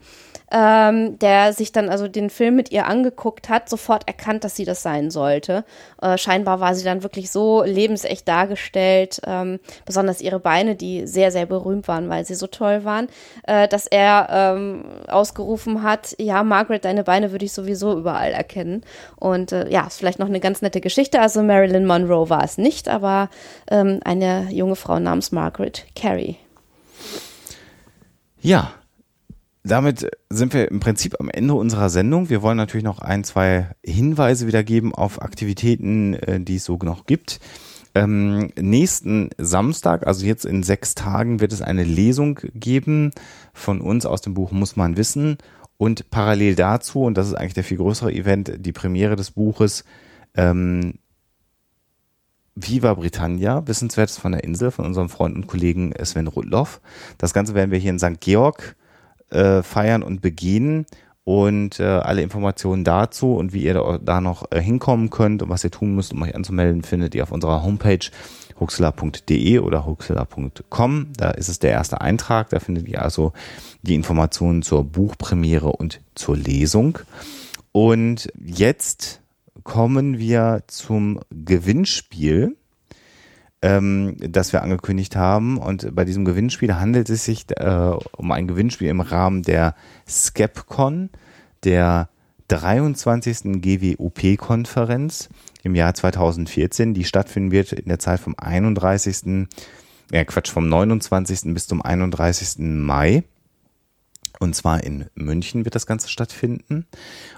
[0.51, 4.65] ähm, der sich dann also den Film mit ihr angeguckt hat, sofort erkannt, dass sie
[4.65, 5.65] das sein sollte.
[6.01, 11.31] Äh, scheinbar war sie dann wirklich so lebensecht dargestellt, ähm, besonders ihre Beine, die sehr,
[11.31, 13.09] sehr berühmt waren, weil sie so toll waren,
[13.47, 18.85] äh, dass er ähm, ausgerufen hat, ja, Margaret, deine Beine würde ich sowieso überall erkennen.
[19.17, 21.21] Und äh, ja, ist vielleicht noch eine ganz nette Geschichte.
[21.21, 23.29] Also Marilyn Monroe war es nicht, aber
[23.71, 26.37] ähm, eine junge Frau namens Margaret Carey.
[28.41, 28.73] Ja,
[29.65, 32.29] damit sind wir im Prinzip am Ende unserer Sendung.
[32.29, 37.07] Wir wollen natürlich noch ein, zwei Hinweise wiedergeben auf Aktivitäten, äh, die es so noch
[37.07, 37.41] gibt.
[37.95, 43.12] Ähm, nächsten Samstag, also jetzt in sechs Tagen, wird es eine Lesung geben
[43.55, 45.39] von uns aus dem Buch Muss man wissen.
[45.79, 49.85] Und parallel dazu, und das ist eigentlich der viel größere Event, die Premiere des Buches
[50.35, 50.95] ähm,
[52.55, 56.81] Viva Britannia, Wissenswertes von der Insel, von unserem Freund und Kollegen Sven Rudloff.
[57.19, 58.21] Das Ganze werden wir hier in St.
[58.21, 58.77] Georg
[59.35, 60.87] äh, feiern und begehen.
[61.26, 65.49] Und äh, alle Informationen dazu und wie ihr da, da noch äh, hinkommen könnt und
[65.49, 68.11] was ihr tun müsst, um euch anzumelden, findet ihr auf unserer Homepage
[68.61, 71.12] huxela.de oder huxela.com.
[71.16, 72.51] Da ist es der erste Eintrag.
[72.51, 73.32] Da findet ihr also
[73.80, 76.99] die Informationen zur Buchpremiere und zur Lesung.
[77.72, 79.22] Und jetzt
[79.62, 82.57] kommen wir zum Gewinnspiel,
[83.65, 85.57] ähm, das wir angekündigt haben.
[85.57, 89.75] Und bei diesem Gewinnspiel handelt es sich äh, um ein Gewinnspiel im Rahmen der
[90.07, 91.09] Skepcon,
[91.65, 92.11] der
[92.49, 93.62] 23.
[93.62, 95.31] GWOP-Konferenz
[95.62, 99.49] im Jahr 2014, die stattfinden wird in der Zeit vom 31.
[100.12, 101.55] Ja, Quatsch, vom 29.
[101.55, 102.59] bis zum 31.
[102.59, 103.25] Mai.
[104.41, 106.85] Und zwar in München wird das Ganze stattfinden.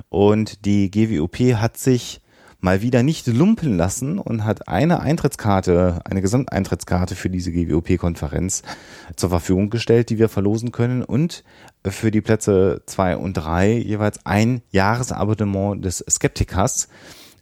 [0.09, 2.21] Und die GWOP hat sich
[2.61, 8.63] mal wieder nicht lumpen lassen und hat eine Eintrittskarte, eine Gesamteintrittskarte für diese GWOP-Konferenz
[9.17, 11.45] zur Verfügung gestellt, die wir verlosen können und
[11.85, 16.89] für die Plätze zwei und drei jeweils ein Jahresabonnement des Skeptikers,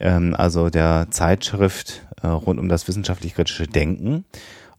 [0.00, 4.24] ähm, also der Zeitschrift äh, rund um das wissenschaftlich-kritische Denken.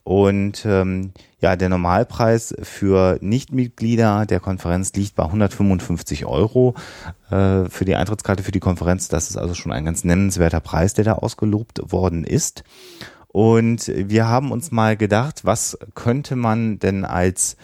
[0.05, 6.75] Und ähm, ja, der Normalpreis für Nichtmitglieder der Konferenz liegt bei 155 Euro
[7.31, 9.07] äh, für die Eintrittskarte für die Konferenz.
[9.07, 12.63] Das ist also schon ein ganz nennenswerter Preis, der da ausgelobt worden ist.
[13.29, 17.57] Und wir haben uns mal gedacht, was könnte man denn als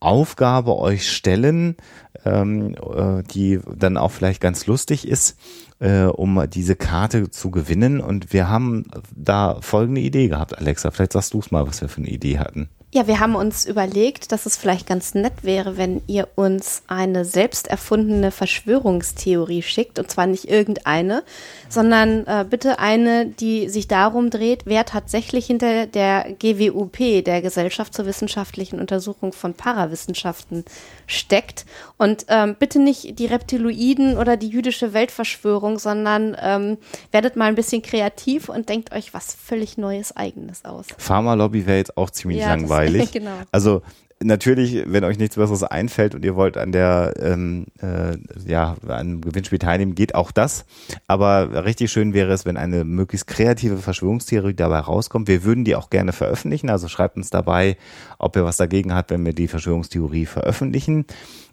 [0.00, 1.76] Aufgabe euch stellen,
[2.24, 5.38] ähm, äh, die dann auch vielleicht ganz lustig ist,
[5.80, 8.00] äh, um diese Karte zu gewinnen.
[8.00, 10.90] Und wir haben da folgende Idee gehabt, Alexa.
[10.90, 12.68] Vielleicht sagst du es mal, was wir für eine Idee hatten.
[12.94, 17.24] Ja, wir haben uns überlegt, dass es vielleicht ganz nett wäre, wenn ihr uns eine
[17.24, 19.98] selbst erfundene Verschwörungstheorie schickt.
[19.98, 21.24] Und zwar nicht irgendeine,
[21.68, 27.94] sondern äh, bitte eine, die sich darum dreht, wer tatsächlich hinter der GWUP, der Gesellschaft
[27.94, 30.64] zur wissenschaftlichen Untersuchung von Parawissenschaften,
[31.08, 31.66] steckt.
[31.98, 36.78] Und ähm, bitte nicht die Reptiloiden oder die jüdische Weltverschwörung, sondern ähm,
[37.10, 40.86] werdet mal ein bisschen kreativ und denkt euch was völlig Neues, Eigenes aus.
[40.96, 43.12] Pharma-Lobby wäre jetzt auch ziemlich Ja, das- langweilig.
[43.12, 43.38] genau.
[43.52, 43.82] Also
[44.22, 48.16] natürlich, wenn euch nichts Besseres einfällt und ihr wollt an der ähm, äh,
[48.46, 50.64] ja an einem Gewinnspiel teilnehmen, geht auch das.
[51.06, 55.28] Aber richtig schön wäre es, wenn eine möglichst kreative Verschwörungstheorie dabei rauskommt.
[55.28, 56.70] Wir würden die auch gerne veröffentlichen.
[56.70, 57.76] Also schreibt uns dabei,
[58.18, 61.06] ob ihr was dagegen habt, wenn wir die Verschwörungstheorie veröffentlichen.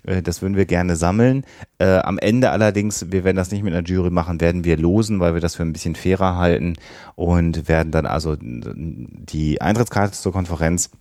[0.04, 1.46] Äh, Das würden wir gerne sammeln.
[1.80, 5.20] Äh, am Ende allerdings, wir werden das nicht mit einer Jury machen, werden wir losen,
[5.20, 6.76] weil wir das für ein bisschen fairer halten
[7.16, 10.92] und werden dann also die Eintrittskarte zur Konferenz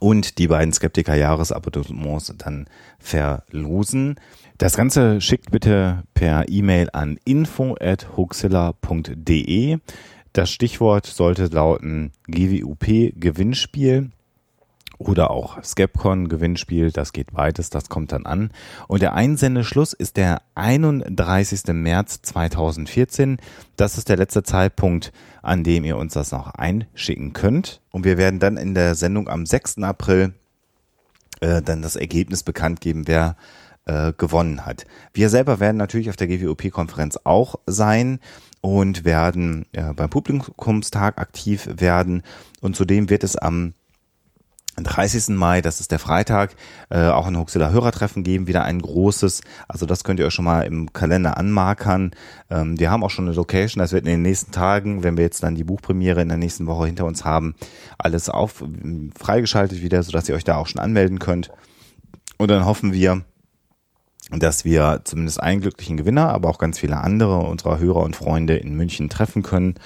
[0.00, 2.66] und die beiden Skeptiker-Jahresabonnements dann
[2.98, 4.16] verlosen.
[4.58, 9.78] Das Ganze schickt bitte per E-Mail an info.huxilla.de.
[10.32, 14.10] Das Stichwort sollte lauten GWUP Gewinnspiel
[14.98, 18.50] oder auch Skepcon Gewinnspiel, das geht beides, das kommt dann an.
[18.88, 21.64] Und der Einsendeschluss ist der 31.
[21.68, 23.38] März 2014.
[23.76, 27.80] Das ist der letzte Zeitpunkt, an dem ihr uns das noch einschicken könnt.
[27.90, 29.78] Und wir werden dann in der Sendung am 6.
[29.78, 30.34] April
[31.40, 33.36] äh, dann das Ergebnis bekannt geben, wer
[33.86, 34.86] äh, gewonnen hat.
[35.12, 38.20] Wir selber werden natürlich auf der GWOP-Konferenz auch sein
[38.60, 42.22] und werden äh, beim Publikumstag aktiv werden.
[42.60, 43.74] Und zudem wird es am
[44.84, 45.28] 30.
[45.30, 46.54] Mai, das ist der Freitag,
[46.90, 49.40] äh, auch ein Huxilla Hörertreffen geben, wieder ein großes.
[49.68, 52.12] Also das könnt ihr euch schon mal im Kalender anmarkern.
[52.50, 55.24] Ähm, wir haben auch schon eine Location, das wird in den nächsten Tagen, wenn wir
[55.24, 57.54] jetzt dann die Buchpremiere in der nächsten Woche hinter uns haben,
[57.98, 58.62] alles auf
[59.18, 61.50] freigeschaltet wieder, sodass ihr euch da auch schon anmelden könnt.
[62.38, 63.22] Und dann hoffen wir,
[64.30, 68.56] dass wir zumindest einen glücklichen Gewinner, aber auch ganz viele andere unserer Hörer und Freunde
[68.56, 69.76] in München treffen können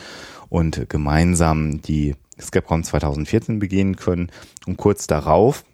[0.49, 4.31] und gemeinsam die Skepcon 2014 begehen können.
[4.67, 5.65] Und kurz darauf,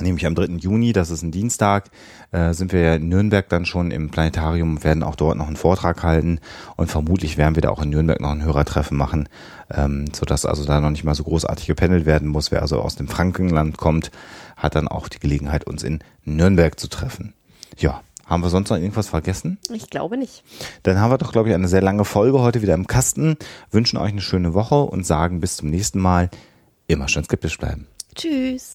[0.00, 0.56] nämlich am 3.
[0.58, 1.90] Juni, das ist ein Dienstag,
[2.32, 6.02] äh, sind wir in Nürnberg dann schon im Planetarium, werden auch dort noch einen Vortrag
[6.02, 6.40] halten
[6.76, 9.28] und vermutlich werden wir da auch in Nürnberg noch ein Hörertreffen machen,
[9.70, 12.50] ähm, sodass also da noch nicht mal so großartig gependelt werden muss.
[12.50, 14.10] Wer also aus dem Frankenland kommt,
[14.56, 17.34] hat dann auch die Gelegenheit, uns in Nürnberg zu treffen.
[17.78, 19.58] Ja, haben wir sonst noch irgendwas vergessen?
[19.72, 20.42] Ich glaube nicht.
[20.82, 23.36] Dann haben wir doch, glaube ich, eine sehr lange Folge heute wieder im Kasten.
[23.70, 26.28] Wünschen euch eine schöne Woche und sagen bis zum nächsten Mal.
[26.88, 27.86] Immer schön skeptisch bleiben.
[28.14, 28.74] Tschüss.